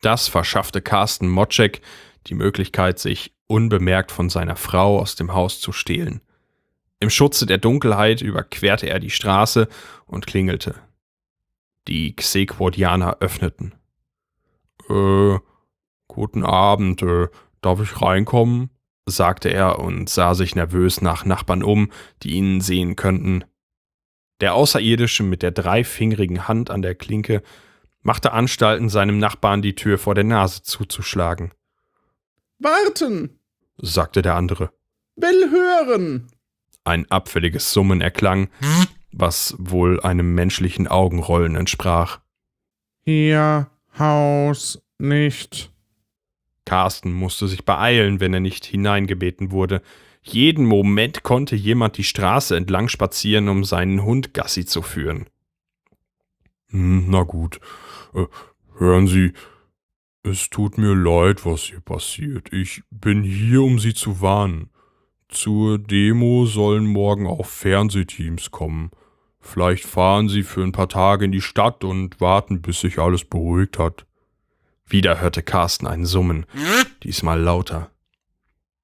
Das 0.02 0.28
verschaffte 0.28 0.82
Carsten 0.82 1.30
Motschek 1.30 1.82
die 2.28 2.36
Möglichkeit, 2.36 3.00
sich 3.00 3.34
unbemerkt 3.48 4.12
von 4.12 4.30
seiner 4.30 4.56
Frau 4.56 5.00
aus 5.00 5.16
dem 5.16 5.34
Haus 5.34 5.60
zu 5.60 5.72
stehlen. 5.72 6.22
Im 7.00 7.10
Schutze 7.10 7.46
der 7.46 7.58
Dunkelheit 7.58 8.22
überquerte 8.22 8.88
er 8.88 9.00
die 9.00 9.10
Straße 9.10 9.68
und 10.06 10.26
klingelte. 10.26 10.76
Die 11.88 12.16
Xequordianer 12.16 13.18
öffneten. 13.20 13.76
Äh, 14.90 15.40
guten 16.08 16.44
Abend, 16.44 17.02
äh, 17.02 17.28
darf 17.62 17.82
ich 17.82 18.02
reinkommen? 18.02 18.70
sagte 19.06 19.50
er 19.50 19.80
und 19.80 20.10
sah 20.10 20.34
sich 20.34 20.56
nervös 20.56 21.02
nach 21.02 21.26
Nachbarn 21.26 21.62
um, 21.62 21.92
die 22.24 22.32
ihn 22.36 22.62
sehen 22.62 22.96
könnten. 22.96 23.44
Der 24.40 24.54
Außerirdische 24.56 25.24
mit 25.24 25.42
der 25.42 25.52
dreifingerigen 25.52 26.48
Hand 26.48 26.70
an 26.70 26.82
der 26.82 26.96
Klinke 26.96 27.44
machte 28.02 28.34
Anstalten, 28.34 28.90
seinem 28.90 29.18
Nachbarn 29.20 29.62
die 29.62 29.76
Tür 29.76 29.98
vor 29.98 30.16
der 30.16 30.24
Nase 30.24 30.64
zuzuschlagen. 30.64 31.54
Warten! 32.60 33.40
sagte 33.78 34.22
der 34.22 34.36
andere. 34.36 34.72
Will 35.16 35.52
hören! 35.52 36.28
Ein 36.84 37.10
abfälliges 37.10 37.72
Summen 37.72 38.02
erklang, 38.02 38.50
was 39.12 39.56
wohl 39.58 40.02
einem 40.02 40.34
menschlichen 40.36 40.88
Augenrollen 40.88 41.56
entsprach. 41.56 42.20
Hier 43.06 43.70
Haus 43.98 44.82
nicht. 44.98 45.72
Carsten 46.66 47.14
musste 47.14 47.48
sich 47.48 47.66
beeilen, 47.66 48.20
wenn 48.20 48.34
er 48.34 48.40
nicht 48.40 48.66
hineingebeten 48.66 49.52
wurde. 49.52 49.82
Jeden 50.22 50.66
Moment 50.66 51.24
konnte 51.24 51.56
jemand 51.56 51.98
die 51.98 52.06
Straße 52.06 52.56
entlang 52.56 52.88
spazieren, 52.88 53.50
um 53.50 53.64
seinen 53.64 54.04
Hund 54.04 54.34
Gassi 54.34 54.66
zu 54.66 54.82
führen. 54.82 55.28
Hm, 56.70 57.10
na 57.10 57.24
gut. 57.24 57.60
Äh, 58.14 58.26
hören 58.78 59.08
Sie, 59.08 59.34
es 60.24 60.50
tut 60.50 60.78
mir 60.78 60.96
leid, 60.96 61.46
was 61.46 61.64
hier 61.64 61.82
passiert. 61.82 62.54
Ich 62.54 62.84
bin 62.90 63.24
hier, 63.24 63.62
um 63.62 63.78
Sie 63.78 63.94
zu 63.94 64.22
warnen. 64.22 64.70
Zur 65.28 65.80
Demo 65.80 66.46
sollen 66.46 66.86
morgen 66.86 67.28
auch 67.28 67.46
Fernsehteams 67.46 68.52
kommen. 68.52 68.92
Vielleicht 69.44 69.84
fahren 69.84 70.30
Sie 70.30 70.42
für 70.42 70.64
ein 70.64 70.72
paar 70.72 70.90
Tage 70.90 71.26
in 71.26 71.32
die 71.32 71.42
Stadt 71.42 71.84
und 71.84 72.20
warten, 72.20 72.62
bis 72.62 72.80
sich 72.80 72.98
alles 72.98 73.26
beruhigt 73.26 73.78
hat. 73.78 74.06
Wieder 74.88 75.22
hörte 75.22 75.44
Carsten 75.44 75.86
ein 75.86 76.06
Summen, 76.06 76.46
diesmal 77.04 77.40
lauter. 77.40 77.92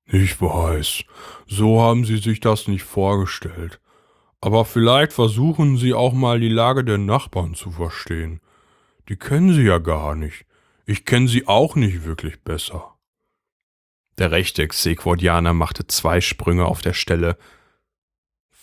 Ich 0.05 0.41
weiß, 0.41 1.03
so 1.47 1.81
haben 1.81 2.05
Sie 2.05 2.17
sich 2.17 2.39
das 2.39 2.67
nicht 2.67 2.83
vorgestellt. 2.83 3.79
Aber 4.41 4.65
vielleicht 4.65 5.13
versuchen 5.13 5.77
Sie 5.77 5.93
auch 5.93 6.13
mal 6.13 6.39
die 6.39 6.49
Lage 6.49 6.83
der 6.83 6.97
Nachbarn 6.97 7.55
zu 7.55 7.71
verstehen. 7.71 8.39
Die 9.07 9.17
kennen 9.17 9.53
Sie 9.53 9.63
ja 9.63 9.79
gar 9.79 10.15
nicht. 10.15 10.45
Ich 10.89 11.05
kenne 11.05 11.27
sie 11.27 11.47
auch 11.47 11.75
nicht 11.75 12.03
wirklich 12.03 12.41
besser. 12.41 12.95
Der 14.17 14.31
rechte 14.31 14.67
Xequordianer 14.67 15.53
machte 15.53 15.85
zwei 15.85 16.19
Sprünge 16.19 16.65
auf 16.65 16.81
der 16.81 16.93
Stelle. 16.93 17.37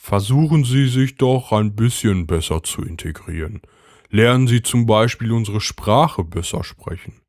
Versuchen 0.09 0.63
Sie 0.63 0.87
sich 0.87 1.17
doch 1.17 1.51
ein 1.51 1.75
bisschen 1.75 2.29
besser 2.29 2.63
zu 2.63 2.83
integrieren. 2.83 3.61
Lernen 4.09 4.47
Sie 4.47 4.63
zum 4.63 4.87
Beispiel 4.87 5.33
unsere 5.33 5.61
Sprache 5.61 6.23
besser 6.23 6.63
sprechen. 6.63 7.21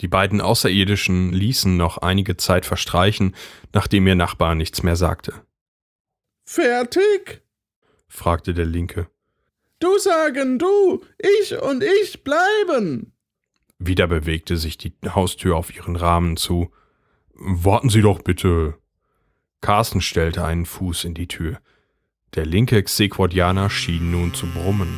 Die 0.00 0.08
beiden 0.08 0.40
Außerirdischen 0.40 1.32
ließen 1.32 1.76
noch 1.76 1.98
einige 1.98 2.36
Zeit 2.36 2.66
verstreichen, 2.66 3.36
nachdem 3.72 4.08
ihr 4.08 4.16
Nachbar 4.16 4.56
nichts 4.56 4.82
mehr 4.82 4.96
sagte. 4.96 5.34
Fertig? 6.44 7.42
fragte 8.08 8.54
der 8.54 8.66
Linke. 8.66 9.08
Du 9.78 9.98
sagen 10.00 10.58
du, 10.58 11.04
ich 11.16 11.62
und 11.62 11.84
ich 11.84 12.24
bleiben. 12.24 13.12
Wieder 13.78 14.08
bewegte 14.08 14.56
sich 14.56 14.78
die 14.78 14.94
Haustür 15.06 15.56
auf 15.56 15.72
ihren 15.72 15.94
Rahmen 15.94 16.36
zu. 16.36 16.72
Warten 17.34 17.88
Sie 17.88 18.00
doch 18.00 18.20
bitte. 18.20 18.76
Carsten 19.60 20.00
stellte 20.00 20.44
einen 20.44 20.66
Fuß 20.66 21.04
in 21.04 21.14
die 21.14 21.28
Tür. 21.28 21.58
Der 22.34 22.46
linke 22.46 22.82
Xequordianer 22.82 23.70
schien 23.70 24.10
nun 24.10 24.34
zu 24.34 24.46
brummen. 24.46 24.88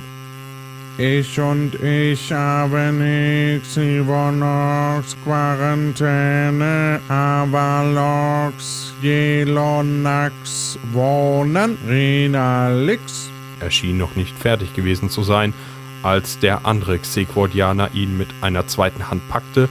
Ich 0.98 1.40
und 1.40 1.74
ich 1.82 2.30
haben 2.30 2.98
nix 2.98 3.76
Ivonox 3.76 5.16
Quarantäne 5.24 7.00
Avalox 7.08 8.92
Jelonax 9.00 10.78
Wohnen 10.92 11.78
Rinalix 11.88 13.30
Er 13.60 13.70
schien 13.70 13.96
noch 13.96 14.14
nicht 14.14 14.36
fertig 14.36 14.74
gewesen 14.74 15.08
zu 15.08 15.22
sein, 15.22 15.54
als 16.02 16.38
der 16.38 16.66
andere 16.66 16.98
Xequordianer 16.98 17.92
ihn 17.94 18.18
mit 18.18 18.28
einer 18.42 18.66
zweiten 18.66 19.10
Hand 19.10 19.26
packte 19.30 19.70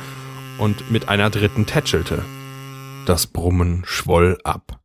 und 0.57 0.89
mit 0.89 1.09
einer 1.09 1.29
dritten 1.29 1.67
tätschelte. 1.67 2.23
Das 3.05 3.27
Brummen 3.27 3.83
schwoll 3.85 4.39
ab. 4.43 4.78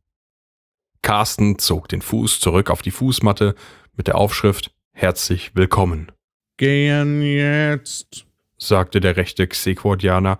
Carsten 1.05 1.59
zog 1.59 1.87
den 1.87 2.01
Fuß 2.01 2.39
zurück 2.39 2.71
auf 2.71 2.81
die 2.81 2.89
Fußmatte 2.89 3.53
mit 3.95 4.07
der 4.07 4.17
Aufschrift 4.17 4.71
Herzlich 4.91 5.55
willkommen, 5.55 6.11
Gehen 6.57 7.21
jetzt 7.21 8.25
sagte 8.57 9.01
der 9.01 9.15
rechte 9.15 9.45
Xequordianer 9.45 10.39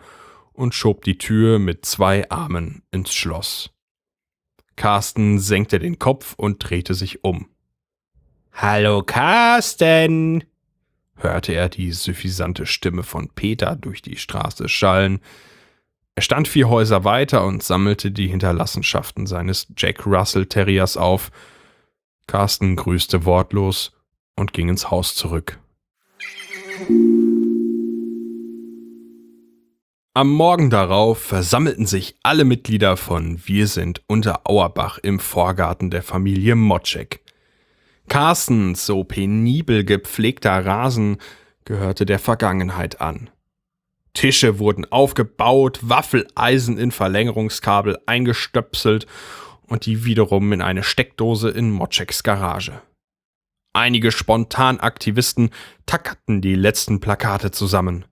und 0.54 0.74
schob 0.74 1.04
die 1.04 1.20
Tür 1.20 1.60
mit 1.60 1.86
zwei 1.86 2.28
Armen 2.32 2.82
ins 2.90 3.14
Schloss. 3.14 3.76
Carsten 4.76 5.38
senkte 5.38 5.78
den 5.78 6.00
Kopf 6.00 6.34
und 6.36 6.58
drehte 6.68 6.96
sich 6.96 7.24
um. 7.24 7.48
Hallo 8.52 9.04
Carsten! 9.04 10.46
hörte 11.16 11.54
er 11.54 11.70
die 11.70 11.92
suffisante 11.92 12.66
Stimme 12.66 13.04
von 13.04 13.30
Peter 13.30 13.76
durch 13.76 14.02
die 14.02 14.18
Straße 14.18 14.68
schallen. 14.68 15.20
Er 16.16 16.22
stand 16.22 16.48
vier 16.48 16.70
Häuser 16.70 17.04
weiter 17.04 17.46
und 17.46 17.62
sammelte 17.62 18.10
die 18.10 18.28
Hinterlassenschaften 18.28 19.28
seines 19.28 19.68
Jack 19.76 20.06
Russell 20.06 20.46
Terriers 20.46 20.96
auf. 20.96 21.30
Carsten 22.26 22.78
grüßte 22.78 23.26
wortlos 23.26 23.92
und 24.38 24.54
ging 24.54 24.70
ins 24.70 24.90
Haus 24.90 25.14
zurück. 25.14 25.60
Am 30.14 30.30
Morgen 30.30 30.70
darauf 30.70 31.20
versammelten 31.20 31.86
sich 31.86 32.16
alle 32.24 32.46
Mitglieder 32.46 32.96
von 32.96 33.42
Wir 33.46 33.68
sind 33.68 34.02
unter 34.08 34.50
Auerbach 34.50 34.98
im 35.00 35.20
Vorgarten 35.20 35.92
der 35.92 36.04
Familie 36.04 36.56
Motschek. 36.56 37.22
Carstens 38.08 38.86
so 38.86 39.04
penibel 39.04 39.84
gepflegter 39.84 40.66
Rasen 40.66 41.18
gehörte 41.66 42.06
der 42.06 42.20
Vergangenheit 42.20 43.02
an. 43.02 43.30
Tische 44.16 44.58
wurden 44.58 44.92
aufgebaut, 44.92 45.80
Waffeleisen 45.84 46.80
in 46.80 46.90
Verlängerungskabel 46.90 48.00
eingestöpselt 48.08 49.06
und 49.68 49.86
die 49.86 50.06
wiederum 50.06 50.52
in 50.52 50.62
eine 50.62 50.82
Steckdose 50.82 51.50
in 51.50 51.70
Motscheks 51.70 52.24
Garage. 52.24 52.82
Einige 53.74 54.12
Spontanaktivisten 54.12 55.50
tackerten 55.86 56.42
die 56.42 56.56
letzten 56.56 57.02
Plakate 57.02 57.52
zusammen. 57.52 58.06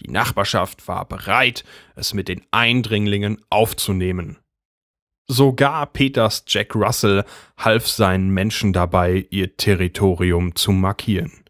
Die 0.00 0.10
Nachbarschaft 0.10 0.88
war 0.88 1.06
bereit, 1.06 1.62
es 1.94 2.14
mit 2.14 2.28
den 2.28 2.42
Eindringlingen 2.50 3.40
aufzunehmen. 3.50 4.38
Sogar 5.28 5.86
Peters 5.86 6.44
Jack 6.48 6.74
Russell 6.74 7.24
half 7.58 7.86
seinen 7.86 8.30
Menschen 8.30 8.72
dabei, 8.72 9.26
ihr 9.30 9.56
Territorium 9.56 10.54
zu 10.54 10.72
markieren. 10.72 11.43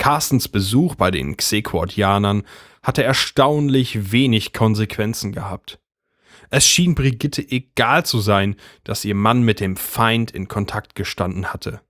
Carstens 0.00 0.48
Besuch 0.48 0.94
bei 0.94 1.10
den 1.10 1.36
Xequordianern 1.36 2.44
hatte 2.82 3.02
erstaunlich 3.02 4.12
wenig 4.12 4.54
Konsequenzen 4.54 5.30
gehabt. 5.30 5.78
Es 6.48 6.66
schien 6.66 6.94
Brigitte 6.94 7.46
egal 7.46 8.06
zu 8.06 8.18
sein, 8.20 8.56
dass 8.82 9.04
ihr 9.04 9.14
Mann 9.14 9.42
mit 9.42 9.60
dem 9.60 9.76
Feind 9.76 10.30
in 10.30 10.48
Kontakt 10.48 10.94
gestanden 10.94 11.52
hatte. 11.52 11.82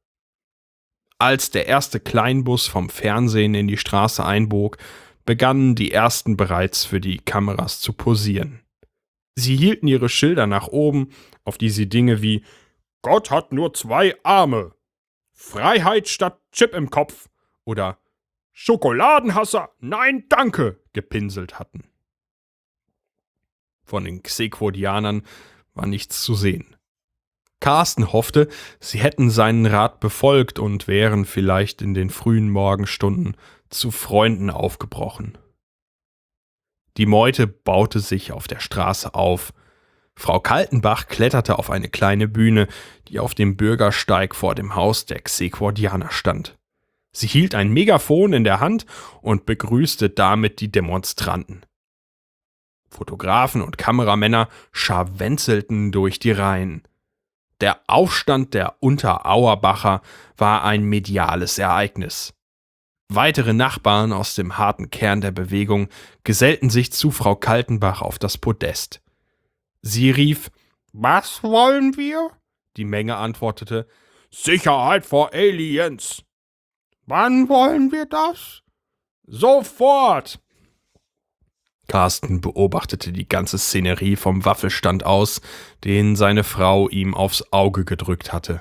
Als 1.20 1.52
der 1.52 1.68
erste 1.68 2.00
Kleinbus 2.00 2.66
vom 2.66 2.90
Fernsehen 2.90 3.54
in 3.54 3.68
die 3.68 3.76
Straße 3.76 4.24
einbog, 4.24 4.78
begannen 5.24 5.76
die 5.76 5.92
ersten 5.92 6.36
bereits 6.36 6.84
für 6.84 7.00
die 7.00 7.18
Kameras 7.18 7.78
zu 7.78 7.92
posieren. 7.92 8.60
Sie 9.36 9.54
hielten 9.54 9.86
ihre 9.86 10.08
Schilder 10.08 10.48
nach 10.48 10.66
oben, 10.66 11.12
auf 11.44 11.58
die 11.58 11.70
sie 11.70 11.88
Dinge 11.88 12.22
wie 12.22 12.42
Gott 13.02 13.30
hat 13.30 13.52
nur 13.52 13.72
zwei 13.72 14.16
Arme, 14.24 14.74
Freiheit 15.32 16.08
statt 16.08 16.40
Chip 16.50 16.74
im 16.74 16.90
Kopf 16.90 17.29
oder 17.64 17.98
Schokoladenhasser, 18.52 19.70
nein, 19.78 20.24
danke, 20.28 20.80
gepinselt 20.92 21.58
hatten. 21.58 21.84
Von 23.84 24.04
den 24.04 24.22
Xequodianern 24.22 25.22
war 25.74 25.86
nichts 25.86 26.22
zu 26.22 26.34
sehen. 26.34 26.76
Carsten 27.60 28.12
hoffte, 28.12 28.48
sie 28.80 28.98
hätten 28.98 29.30
seinen 29.30 29.66
Rat 29.66 30.00
befolgt 30.00 30.58
und 30.58 30.88
wären 30.88 31.24
vielleicht 31.24 31.82
in 31.82 31.94
den 31.94 32.10
frühen 32.10 32.50
Morgenstunden 32.50 33.36
zu 33.68 33.90
Freunden 33.90 34.50
aufgebrochen. 34.50 35.38
Die 36.96 37.06
Meute 37.06 37.46
baute 37.46 38.00
sich 38.00 38.32
auf 38.32 38.48
der 38.48 38.60
Straße 38.60 39.14
auf. 39.14 39.52
Frau 40.16 40.40
Kaltenbach 40.40 41.06
kletterte 41.06 41.58
auf 41.58 41.70
eine 41.70 41.88
kleine 41.88 42.28
Bühne, 42.28 42.66
die 43.08 43.18
auf 43.18 43.34
dem 43.34 43.56
Bürgersteig 43.56 44.34
vor 44.34 44.54
dem 44.54 44.74
Haus 44.74 45.06
der 45.06 45.20
Xequordianer 45.20 46.10
stand. 46.10 46.59
Sie 47.12 47.26
hielt 47.26 47.54
ein 47.54 47.70
Megafon 47.70 48.32
in 48.32 48.44
der 48.44 48.60
Hand 48.60 48.86
und 49.20 49.46
begrüßte 49.46 50.10
damit 50.10 50.60
die 50.60 50.70
Demonstranten. 50.70 51.64
Fotografen 52.88 53.62
und 53.62 53.78
Kameramänner 53.78 54.48
scharwenzelten 54.72 55.92
durch 55.92 56.18
die 56.18 56.32
Reihen. 56.32 56.82
Der 57.60 57.80
Aufstand 57.86 58.54
der 58.54 58.76
Unterauerbacher 58.80 60.02
war 60.36 60.64
ein 60.64 60.84
mediales 60.84 61.58
Ereignis. 61.58 62.32
Weitere 63.12 63.52
Nachbarn 63.52 64.12
aus 64.12 64.34
dem 64.34 64.56
harten 64.56 64.90
Kern 64.90 65.20
der 65.20 65.32
Bewegung 65.32 65.88
gesellten 66.24 66.70
sich 66.70 66.92
zu 66.92 67.10
Frau 67.10 67.34
Kaltenbach 67.34 68.02
auf 68.02 68.18
das 68.18 68.38
Podest. 68.38 69.02
Sie 69.82 70.10
rief 70.10 70.50
Was 70.92 71.42
wollen 71.42 71.96
wir? 71.96 72.30
Die 72.76 72.84
Menge 72.84 73.16
antwortete 73.16 73.88
Sicherheit 74.30 75.04
vor 75.04 75.34
Aliens. 75.34 76.22
Wann 77.10 77.48
wollen 77.48 77.90
wir 77.90 78.06
das? 78.06 78.62
Sofort. 79.26 80.38
Carsten 81.88 82.40
beobachtete 82.40 83.10
die 83.10 83.28
ganze 83.28 83.58
Szenerie 83.58 84.14
vom 84.14 84.44
Waffelstand 84.44 85.04
aus, 85.04 85.40
den 85.82 86.14
seine 86.14 86.44
Frau 86.44 86.88
ihm 86.88 87.16
aufs 87.16 87.52
Auge 87.52 87.84
gedrückt 87.84 88.32
hatte. 88.32 88.60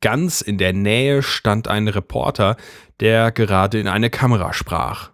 Ganz 0.00 0.40
in 0.40 0.56
der 0.56 0.72
Nähe 0.72 1.22
stand 1.22 1.68
ein 1.68 1.86
Reporter, 1.86 2.56
der 2.98 3.30
gerade 3.30 3.78
in 3.78 3.88
eine 3.88 4.08
Kamera 4.08 4.54
sprach. 4.54 5.10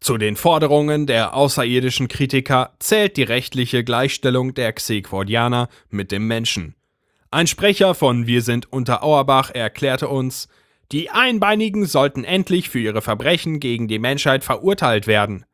Zu 0.00 0.18
den 0.18 0.36
Forderungen 0.36 1.06
der 1.06 1.32
außerirdischen 1.32 2.08
Kritiker 2.08 2.74
zählt 2.78 3.16
die 3.16 3.22
rechtliche 3.22 3.84
Gleichstellung 3.84 4.52
der 4.52 4.74
Xequordianer 4.74 5.70
mit 5.88 6.12
dem 6.12 6.26
Menschen. 6.26 6.74
Ein 7.30 7.46
Sprecher 7.46 7.94
von 7.94 8.26
Wir 8.26 8.42
sind 8.42 8.70
unter 8.70 9.02
Auerbach 9.02 9.50
erklärte 9.50 10.08
uns, 10.08 10.46
die 10.92 11.10
Einbeinigen 11.10 11.86
sollten 11.86 12.24
endlich 12.24 12.68
für 12.68 12.78
ihre 12.78 13.02
Verbrechen 13.02 13.60
gegen 13.60 13.88
die 13.88 13.98
Menschheit 13.98 14.44
verurteilt 14.44 15.06
werden. 15.06 15.46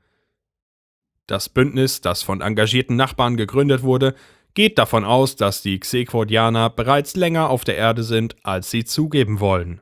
Das 1.27 1.49
Bündnis, 1.49 2.01
das 2.01 2.23
von 2.23 2.41
engagierten 2.41 2.97
Nachbarn 2.97 3.37
gegründet 3.37 3.83
wurde, 3.83 4.15
geht 4.55 4.79
davon 4.79 5.05
aus, 5.05 5.37
dass 5.37 5.63
die 5.63 5.79
Xequordianer 5.79 6.71
bereits 6.71 7.15
länger 7.15 7.51
auf 7.51 7.65
der 7.65 7.77
Erde 7.77 8.03
sind, 8.03 8.37
als 8.45 8.71
sie 8.71 8.85
zugeben 8.85 9.41
wollen. 9.41 9.81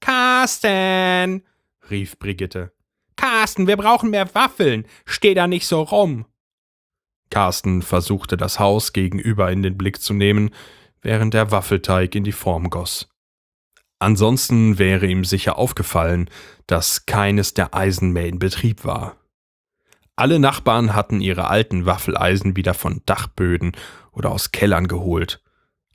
Carsten! 0.00 1.42
rief 1.90 2.18
Brigitte. 2.18 2.72
Carsten, 3.16 3.66
wir 3.66 3.76
brauchen 3.76 4.10
mehr 4.10 4.34
Waffeln. 4.34 4.86
Steh 5.04 5.34
da 5.34 5.46
nicht 5.46 5.66
so 5.66 5.82
rum. 5.82 6.24
Carsten 7.28 7.82
versuchte 7.82 8.36
das 8.36 8.58
Haus 8.58 8.92
gegenüber 8.94 9.52
in 9.52 9.62
den 9.62 9.76
Blick 9.76 10.00
zu 10.00 10.14
nehmen, 10.14 10.50
während 11.02 11.34
der 11.34 11.50
Waffelteig 11.50 12.14
in 12.14 12.24
die 12.24 12.32
Form 12.32 12.70
goss. 12.70 13.08
Ansonsten 14.00 14.78
wäre 14.78 15.06
ihm 15.06 15.24
sicher 15.24 15.58
aufgefallen, 15.58 16.30
dass 16.66 17.06
keines 17.06 17.54
der 17.54 17.74
Eisen 17.74 18.12
mehr 18.12 18.26
in 18.26 18.38
Betrieb 18.38 18.84
war. 18.84 19.16
Alle 20.16 20.38
Nachbarn 20.38 20.94
hatten 20.94 21.20
ihre 21.20 21.48
alten 21.48 21.86
Waffeleisen 21.86 22.56
wieder 22.56 22.74
von 22.74 23.02
Dachböden 23.06 23.72
oder 24.12 24.32
aus 24.32 24.52
Kellern 24.52 24.88
geholt. 24.88 25.42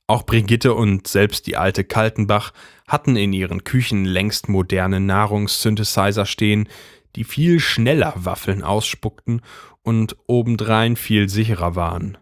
Auch 0.08 0.24
Brigitte 0.24 0.76
und 0.76 1.08
selbst 1.08 1.47
die 1.47 1.58
alte 1.58 1.84
Kaltenbach 1.84 2.53
hatten 2.88 3.16
in 3.16 3.34
ihren 3.34 3.64
Küchen 3.64 4.06
längst 4.06 4.49
moderne 4.49 4.99
Nahrungssynthesizer 4.99 6.28
stehen, 6.28 6.70
die 7.16 7.24
viel 7.24 7.60
schneller 7.60 8.14
Waffeln 8.16 8.62
ausspuckten 8.62 9.41
und 9.82 10.16
obendrein 10.28 10.95
viel 10.95 11.28
sicherer 11.28 11.76
waren. 11.76 12.20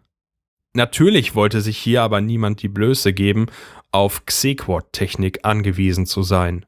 Natürlich 0.74 1.36
wollte 1.36 1.62
sich 1.62 1.78
hier 1.78 2.02
aber 2.02 2.20
niemand 2.20 2.62
die 2.64 2.68
Blöße 2.68 3.14
geben, 3.14 3.46
auf 3.92 4.26
Xequot-Technik 4.26 5.40
angewiesen 5.44 6.06
zu 6.06 6.24
sein. 6.24 6.66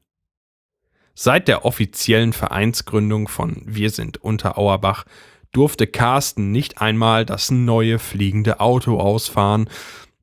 Seit 1.14 1.48
der 1.48 1.64
offiziellen 1.64 2.32
Vereinsgründung 2.32 3.26
von 3.26 3.62
Wir 3.64 3.90
sind 3.90 4.18
unter 4.18 4.58
Auerbach 4.58 5.04
durfte 5.50 5.86
Carsten 5.86 6.52
nicht 6.52 6.82
einmal 6.82 7.24
das 7.24 7.50
neue 7.50 7.98
fliegende 7.98 8.60
Auto 8.60 9.00
ausfahren, 9.00 9.70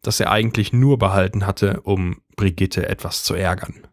das 0.03 0.19
er 0.19 0.31
eigentlich 0.31 0.71
nur 0.73 0.99
behalten 0.99 1.47
hatte, 1.47 1.81
um 1.81 2.21
Brigitte 2.36 2.88
etwas 2.88 3.23
zu 3.23 3.34
ärgern. 3.34 3.88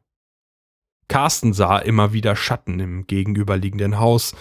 Carsten 1.09 1.53
sah 1.53 1.79
immer 1.79 2.13
wieder 2.13 2.37
Schatten 2.37 2.79
im 2.79 3.07
gegenüberliegenden 3.07 3.99
Haus, 3.99 4.35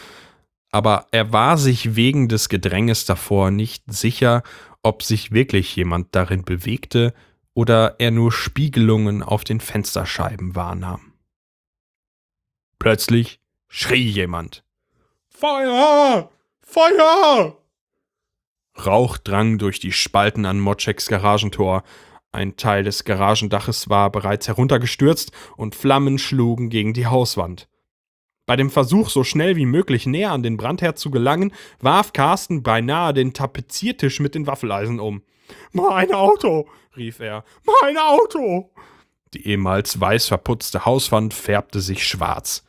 aber 0.71 1.07
er 1.11 1.31
war 1.31 1.57
sich 1.57 1.95
wegen 1.95 2.27
des 2.27 2.49
Gedränges 2.49 3.05
davor 3.05 3.49
nicht 3.49 3.83
sicher, 3.87 4.43
ob 4.83 5.03
sich 5.03 5.31
wirklich 5.31 5.75
jemand 5.75 6.15
darin 6.15 6.43
bewegte 6.43 7.13
oder 7.53 7.95
er 7.99 8.11
nur 8.11 8.31
Spiegelungen 8.31 9.23
auf 9.23 9.43
den 9.43 9.59
Fensterscheiben 9.59 10.55
wahrnahm. 10.55 11.13
Plötzlich 12.79 13.39
schrie 13.67 14.07
jemand. 14.07 14.63
Feuer! 15.29 16.31
Feuer! 16.61 17.57
Rauch 18.85 19.17
drang 19.17 19.57
durch 19.57 19.79
die 19.79 19.91
Spalten 19.91 20.45
an 20.45 20.59
Motscheks 20.59 21.07
Garagentor. 21.07 21.83
Ein 22.31 22.57
Teil 22.57 22.83
des 22.83 23.03
Garagendaches 23.03 23.89
war 23.89 24.11
bereits 24.11 24.47
heruntergestürzt 24.47 25.31
und 25.57 25.75
Flammen 25.75 26.17
schlugen 26.19 26.69
gegen 26.69 26.93
die 26.93 27.07
Hauswand. 27.07 27.68
Bei 28.49 28.55
dem 28.55 28.71
Versuch, 28.71 29.11
so 29.11 29.23
schnell 29.23 29.57
wie 29.57 29.67
möglich 29.67 30.07
näher 30.07 30.31
an 30.31 30.41
den 30.41 30.57
Brandherd 30.57 30.97
zu 30.97 31.11
gelangen, 31.11 31.53
warf 31.81 32.13
Carsten 32.13 32.63
beinahe 32.63 33.13
den 33.13 33.31
Tapeziertisch 33.31 34.19
mit 34.19 34.33
den 34.33 34.47
Waffeleisen 34.47 34.99
um. 34.99 35.21
Mein 35.71 36.11
Auto! 36.11 36.67
rief 36.97 37.19
er. 37.19 37.43
Mein 37.83 37.95
Auto! 37.99 38.71
Die 39.35 39.45
ehemals 39.45 40.01
weiß 40.01 40.25
verputzte 40.29 40.83
Hauswand 40.83 41.35
färbte 41.35 41.79
sich 41.79 42.07
schwarz. 42.07 42.65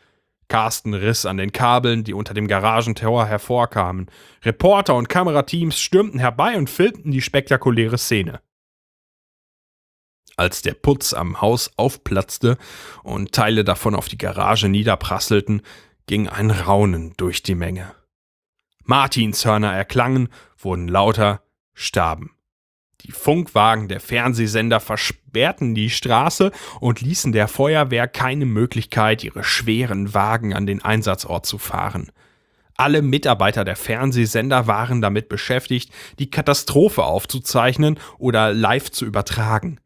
Carsten 0.48 0.92
riss 0.92 1.24
an 1.24 1.38
den 1.38 1.50
Kabeln, 1.50 2.04
die 2.04 2.12
unter 2.12 2.34
dem 2.34 2.46
Garagentor 2.46 3.24
hervorkamen. 3.24 4.10
Reporter 4.44 4.96
und 4.96 5.08
Kamerateams 5.08 5.80
stürmten 5.80 6.20
herbei 6.20 6.58
und 6.58 6.68
filmten 6.68 7.10
die 7.10 7.22
spektakuläre 7.22 7.96
Szene. 7.96 8.42
Als 10.40 10.62
der 10.62 10.72
Putz 10.72 11.12
am 11.12 11.42
Haus 11.42 11.70
aufplatzte 11.76 12.56
und 13.02 13.32
Teile 13.32 13.62
davon 13.62 13.94
auf 13.94 14.08
die 14.08 14.16
Garage 14.16 14.70
niederprasselten, 14.70 15.60
ging 16.06 16.30
ein 16.30 16.50
Raunen 16.50 17.12
durch 17.18 17.42
die 17.42 17.54
Menge. 17.54 17.92
Martinshörner 18.84 19.70
erklangen, 19.70 20.30
wurden 20.56 20.88
lauter, 20.88 21.42
starben. 21.74 22.30
Die 23.02 23.12
Funkwagen 23.12 23.88
der 23.88 24.00
Fernsehsender 24.00 24.80
versperrten 24.80 25.74
die 25.74 25.90
Straße 25.90 26.52
und 26.80 27.02
ließen 27.02 27.32
der 27.32 27.46
Feuerwehr 27.46 28.08
keine 28.08 28.46
Möglichkeit, 28.46 29.22
ihre 29.22 29.44
schweren 29.44 30.14
Wagen 30.14 30.54
an 30.54 30.64
den 30.64 30.82
Einsatzort 30.82 31.44
zu 31.44 31.58
fahren. 31.58 32.12
Alle 32.78 33.02
Mitarbeiter 33.02 33.66
der 33.66 33.76
Fernsehsender 33.76 34.66
waren 34.66 35.02
damit 35.02 35.28
beschäftigt, 35.28 35.92
die 36.18 36.30
Katastrophe 36.30 37.04
aufzuzeichnen 37.04 37.98
oder 38.16 38.54
live 38.54 38.90
zu 38.90 39.04
übertragen. 39.04 39.78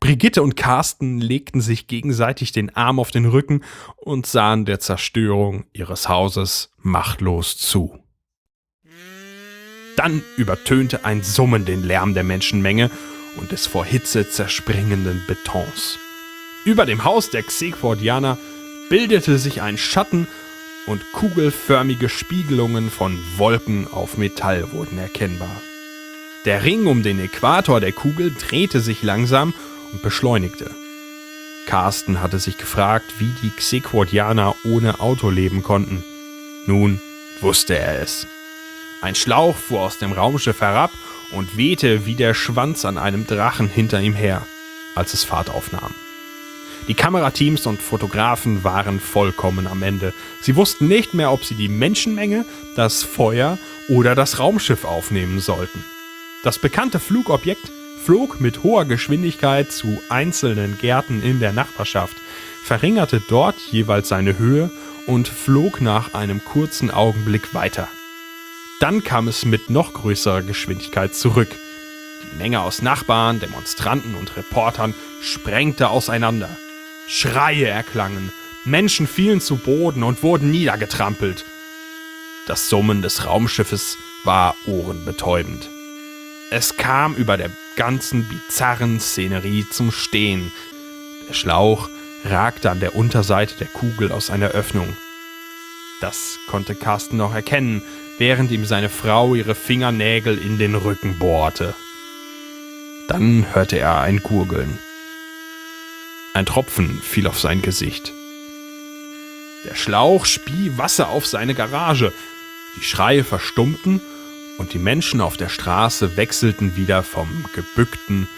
Brigitte 0.00 0.42
und 0.42 0.56
Carsten 0.56 1.20
legten 1.20 1.60
sich 1.60 1.86
gegenseitig 1.86 2.52
den 2.52 2.74
Arm 2.76 3.00
auf 3.00 3.10
den 3.10 3.24
Rücken 3.26 3.62
und 3.96 4.26
sahen 4.26 4.64
der 4.64 4.78
Zerstörung 4.78 5.64
ihres 5.72 6.08
Hauses 6.08 6.70
machtlos 6.78 7.56
zu. 7.56 7.98
Dann 9.96 10.22
übertönte 10.36 11.04
ein 11.04 11.22
Summen 11.22 11.64
den 11.64 11.82
Lärm 11.82 12.14
der 12.14 12.24
Menschenmenge 12.24 12.90
und 13.36 13.52
des 13.52 13.66
vor 13.66 13.84
Hitze 13.84 14.28
zerspringenden 14.28 15.22
Betons. 15.26 15.98
Über 16.64 16.84
dem 16.84 17.04
Haus 17.04 17.30
der 17.30 17.42
Xequordianer 17.42 18.38
bildete 18.90 19.38
sich 19.38 19.62
ein 19.62 19.78
Schatten 19.78 20.26
und 20.86 21.00
kugelförmige 21.12 22.08
Spiegelungen 22.08 22.90
von 22.90 23.18
Wolken 23.36 23.88
auf 23.90 24.18
Metall 24.18 24.72
wurden 24.72 24.98
erkennbar. 24.98 25.60
Der 26.44 26.62
Ring 26.62 26.86
um 26.86 27.02
den 27.02 27.18
Äquator 27.18 27.80
der 27.80 27.92
Kugel 27.92 28.32
drehte 28.38 28.80
sich 28.80 29.02
langsam 29.02 29.52
und 29.92 30.02
beschleunigte. 30.02 30.70
Carsten 31.66 32.22
hatte 32.22 32.38
sich 32.38 32.58
gefragt, 32.58 33.14
wie 33.18 33.32
die 33.42 33.50
Xequordianer 33.50 34.54
ohne 34.64 35.00
Auto 35.00 35.30
leben 35.30 35.62
konnten. 35.62 36.04
Nun 36.66 37.00
wusste 37.40 37.78
er 37.78 38.00
es. 38.00 38.26
Ein 39.02 39.14
Schlauch 39.14 39.56
fuhr 39.56 39.80
aus 39.80 39.98
dem 39.98 40.12
Raumschiff 40.12 40.60
herab 40.60 40.90
und 41.32 41.56
wehte 41.56 42.06
wie 42.06 42.14
der 42.14 42.34
Schwanz 42.34 42.84
an 42.84 42.98
einem 42.98 43.26
Drachen 43.26 43.68
hinter 43.68 44.00
ihm 44.00 44.14
her, 44.14 44.46
als 44.94 45.12
es 45.12 45.24
Fahrt 45.24 45.50
aufnahm. 45.50 45.94
Die 46.88 46.94
Kamerateams 46.94 47.66
und 47.66 47.82
Fotografen 47.82 48.62
waren 48.62 49.00
vollkommen 49.00 49.66
am 49.66 49.82
Ende. 49.82 50.14
Sie 50.40 50.54
wussten 50.54 50.86
nicht 50.86 51.14
mehr, 51.14 51.32
ob 51.32 51.44
sie 51.44 51.56
die 51.56 51.68
Menschenmenge, 51.68 52.44
das 52.76 53.02
Feuer 53.02 53.58
oder 53.88 54.14
das 54.14 54.38
Raumschiff 54.38 54.84
aufnehmen 54.84 55.40
sollten. 55.40 55.84
Das 56.44 56.60
bekannte 56.60 57.00
Flugobjekt 57.00 57.72
flog 58.06 58.40
mit 58.40 58.62
hoher 58.62 58.84
Geschwindigkeit 58.84 59.72
zu 59.72 60.00
einzelnen 60.08 60.78
Gärten 60.78 61.24
in 61.24 61.40
der 61.40 61.52
Nachbarschaft, 61.52 62.16
verringerte 62.62 63.20
dort 63.28 63.56
jeweils 63.72 64.10
seine 64.10 64.38
Höhe 64.38 64.70
und 65.08 65.26
flog 65.26 65.80
nach 65.80 66.14
einem 66.14 66.44
kurzen 66.44 66.92
Augenblick 66.92 67.52
weiter. 67.52 67.88
Dann 68.78 69.02
kam 69.02 69.26
es 69.26 69.44
mit 69.44 69.70
noch 69.70 69.92
größerer 69.92 70.42
Geschwindigkeit 70.42 71.16
zurück. 71.16 71.48
Die 72.22 72.36
Menge 72.36 72.60
aus 72.60 72.80
Nachbarn, 72.80 73.40
Demonstranten 73.40 74.14
und 74.14 74.36
Reportern 74.36 74.94
sprengte 75.20 75.88
auseinander. 75.88 76.56
Schreie 77.08 77.66
erklangen, 77.66 78.30
Menschen 78.64 79.08
fielen 79.08 79.40
zu 79.40 79.56
Boden 79.56 80.04
und 80.04 80.22
wurden 80.22 80.52
niedergetrampelt. 80.52 81.44
Das 82.46 82.68
Summen 82.68 83.02
des 83.02 83.26
Raumschiffes 83.26 83.98
war 84.22 84.54
ohrenbetäubend. 84.64 85.70
Es 86.50 86.76
kam 86.76 87.16
über 87.16 87.36
der 87.36 87.50
ganzen 87.74 88.24
bizarren 88.28 89.00
Szenerie 89.00 89.66
zum 89.68 89.90
Stehen. 89.90 90.52
Der 91.28 91.34
Schlauch 91.34 91.88
ragte 92.24 92.70
an 92.70 92.78
der 92.78 92.94
Unterseite 92.94 93.56
der 93.56 93.66
Kugel 93.66 94.12
aus 94.12 94.30
einer 94.30 94.50
Öffnung. 94.50 94.96
Das 96.00 96.38
konnte 96.46 96.76
Carsten 96.76 97.16
noch 97.16 97.34
erkennen, 97.34 97.82
während 98.18 98.52
ihm 98.52 98.64
seine 98.64 98.90
Frau 98.90 99.34
ihre 99.34 99.56
Fingernägel 99.56 100.38
in 100.38 100.56
den 100.56 100.76
Rücken 100.76 101.18
bohrte. 101.18 101.74
Dann 103.08 103.46
hörte 103.52 103.78
er 103.78 104.00
ein 104.00 104.22
Gurgeln. 104.22 104.78
Ein 106.32 106.46
Tropfen 106.46 107.00
fiel 107.02 107.26
auf 107.26 107.40
sein 107.40 107.60
Gesicht. 107.60 108.12
Der 109.64 109.74
Schlauch 109.74 110.26
spie 110.26 110.78
Wasser 110.78 111.08
auf 111.08 111.26
seine 111.26 111.54
Garage. 111.54 112.12
Die 112.76 112.84
Schreie 112.84 113.24
verstummten 113.24 114.00
und 114.58 114.72
die 114.72 114.78
Menschen 114.78 115.20
auf 115.20 115.36
der 115.36 115.48
Straße 115.48 116.16
wechselten 116.16 116.76
wieder 116.76 117.02
vom 117.02 117.44
gebückten 117.54 118.28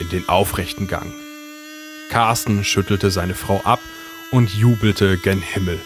in 0.00 0.08
den 0.08 0.28
aufrechten 0.28 0.88
Gang. 0.88 1.12
Carsten 2.10 2.64
schüttelte 2.64 3.10
seine 3.10 3.34
Frau 3.34 3.60
ab 3.64 3.80
und 4.30 4.54
jubelte 4.54 5.18
gen 5.18 5.40
Himmel. 5.40 5.80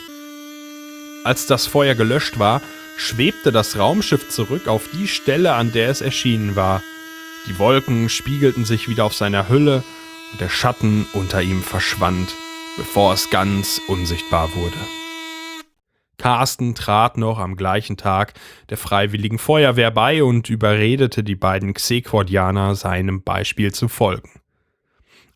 Als 1.25 1.47
das 1.47 1.67
Feuer 1.67 1.95
gelöscht 1.95 2.39
war, 2.39 2.63
schwebte 2.97 3.53
das 3.53 3.79
Raumschiff 3.79 4.29
zurück 4.29 4.67
auf 4.69 4.89
die 4.93 5.09
Stelle, 5.09 5.55
an 5.55 5.73
der 5.73 5.91
es 5.91 6.01
erschienen 6.01 6.57
war. 6.57 6.83
Die 7.47 7.59
Wolken 7.59 8.09
spiegelten 8.09 8.65
sich 8.65 8.89
wieder 8.89 9.05
auf 9.05 9.15
seiner 9.15 9.49
Hülle 9.49 9.85
und 10.33 10.41
der 10.41 10.49
Schatten 10.49 11.07
unter 11.13 11.43
ihm 11.43 11.63
verschwand, 11.63 12.35
bevor 12.77 13.13
es 13.13 13.31
ganz 13.31 13.81
unsichtbar 13.87 14.55
wurde. 14.55 14.77
Carsten 16.19 16.75
trat 16.75 17.17
noch 17.17 17.39
am 17.39 17.57
gleichen 17.57 17.97
Tag 17.97 18.35
der 18.69 18.77
Freiwilligen 18.77 19.39
Feuerwehr 19.39 19.91
bei 19.91 20.23
und 20.23 20.51
überredete 20.51 21.25
die 21.25 21.37
beiden 21.37 21.75
Xequordianer, 21.75 22.75
seinem 22.75 23.23
Beispiel 23.23 23.73
zu 23.73 23.89
folgen. 23.89 24.31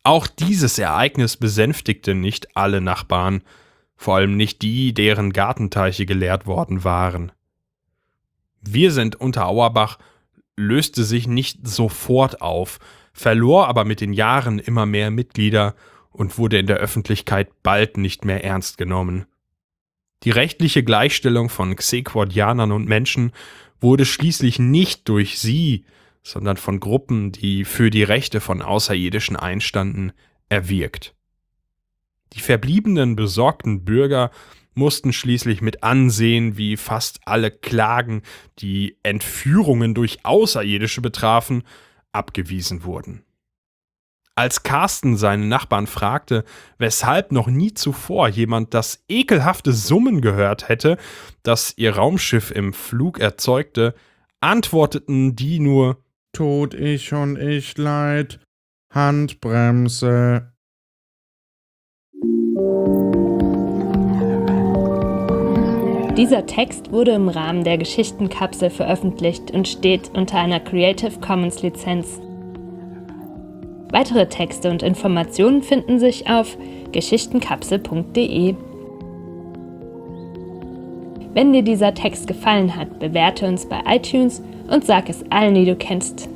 Auch 0.03 0.27
dieses 0.27 0.77
Ereignis 0.77 1.37
besänftigte 1.37 2.13
nicht 2.13 2.55
alle 2.57 2.81
Nachbarn, 2.81 3.41
vor 3.95 4.15
allem 4.15 4.35
nicht 4.35 4.61
die, 4.61 4.93
deren 4.93 5.31
Gartenteiche 5.31 6.05
geleert 6.05 6.45
worden 6.45 6.83
waren. 6.83 7.31
Wir 8.61 8.91
sind 8.91 9.15
unter 9.15 9.47
Auerbach 9.47 9.97
löste 10.55 11.03
sich 11.03 11.27
nicht 11.27 11.67
sofort 11.67 12.41
auf, 12.41 12.79
verlor 13.13 13.67
aber 13.67 13.85
mit 13.85 14.01
den 14.01 14.13
Jahren 14.13 14.59
immer 14.59 14.85
mehr 14.85 15.11
Mitglieder 15.11 15.75
und 16.11 16.37
wurde 16.37 16.59
in 16.59 16.67
der 16.67 16.77
Öffentlichkeit 16.77 17.49
bald 17.63 17.97
nicht 17.97 18.25
mehr 18.25 18.43
ernst 18.43 18.77
genommen. 18.77 19.25
Die 20.23 20.31
rechtliche 20.31 20.83
Gleichstellung 20.83 21.49
von 21.49 21.75
Xequordianern 21.75 22.71
und 22.71 22.87
Menschen 22.87 23.31
wurde 23.81 24.05
schließlich 24.05 24.59
nicht 24.59 25.09
durch 25.09 25.39
sie, 25.39 25.85
sondern 26.21 26.55
von 26.55 26.79
Gruppen, 26.79 27.33
die 27.33 27.65
für 27.65 27.89
die 27.89 28.03
Rechte 28.03 28.39
von 28.39 28.61
Außerirdischen 28.61 29.35
einstanden, 29.35 30.13
erwirkt. 30.47 31.13
Die 32.33 32.39
verbliebenen 32.39 33.15
besorgten 33.15 33.83
Bürger 33.83 34.31
mussten 34.73 35.13
schließlich 35.13 35.61
mit 35.61 35.83
ansehen, 35.83 36.57
wie 36.57 36.77
fast 36.77 37.19
alle 37.25 37.51
Klagen, 37.51 38.23
die 38.59 38.97
Entführungen 39.03 39.93
durch 39.93 40.25
Außerirdische 40.25 41.01
betrafen, 41.01 41.63
abgewiesen 42.11 42.83
wurden. 42.83 43.23
Als 44.35 44.63
Carsten 44.63 45.15
seinen 45.15 45.47
Nachbarn 45.47 45.85
fragte, 45.85 46.43
weshalb 46.79 47.31
noch 47.31 47.47
nie 47.47 47.75
zuvor 47.75 48.27
jemand 48.27 48.73
das 48.73 49.03
ekelhafte 49.07 49.73
Summen 49.73 50.21
gehört 50.21 50.69
hätte, 50.69 50.97
das 51.43 51.73
ihr 51.77 51.95
Raumschiff 51.95 52.49
im 52.49 52.73
Flug 52.73 53.19
erzeugte, 53.19 53.93
antworteten 54.41 55.35
die 55.35 55.59
nur 55.59 55.97
Tod 56.33 56.73
ich 56.73 57.13
und 57.13 57.37
ich 57.37 57.77
leid, 57.77 58.39
Handbremse. 58.91 60.51
Dieser 66.17 66.45
Text 66.47 66.91
wurde 66.91 67.11
im 67.11 67.29
Rahmen 67.29 67.63
der 67.63 67.77
Geschichtenkapsel 67.77 68.71
veröffentlicht 68.71 69.51
und 69.51 69.67
steht 69.67 70.09
unter 70.15 70.39
einer 70.39 70.59
Creative 70.59 71.19
Commons 71.19 71.61
Lizenz 71.61 72.19
Weitere 73.93 74.27
Texte 74.27 74.71
und 74.71 74.81
Informationen 74.81 75.61
finden 75.61 75.99
sich 75.99 76.27
auf 76.27 76.57
geschichtenkapsel.de. 76.91 78.55
Wenn 81.35 81.53
dir 81.53 81.61
dieser 81.61 81.93
Text 81.93 82.25
gefallen 82.25 82.75
hat, 82.75 82.97
bewerte 82.97 83.47
uns 83.47 83.67
bei 83.67 83.81
iTunes 83.85 84.41
und 84.67 84.83
sag 84.83 85.09
es 85.09 85.23
allen, 85.29 85.53
die 85.53 85.65
du 85.65 85.75
kennst. 85.75 86.27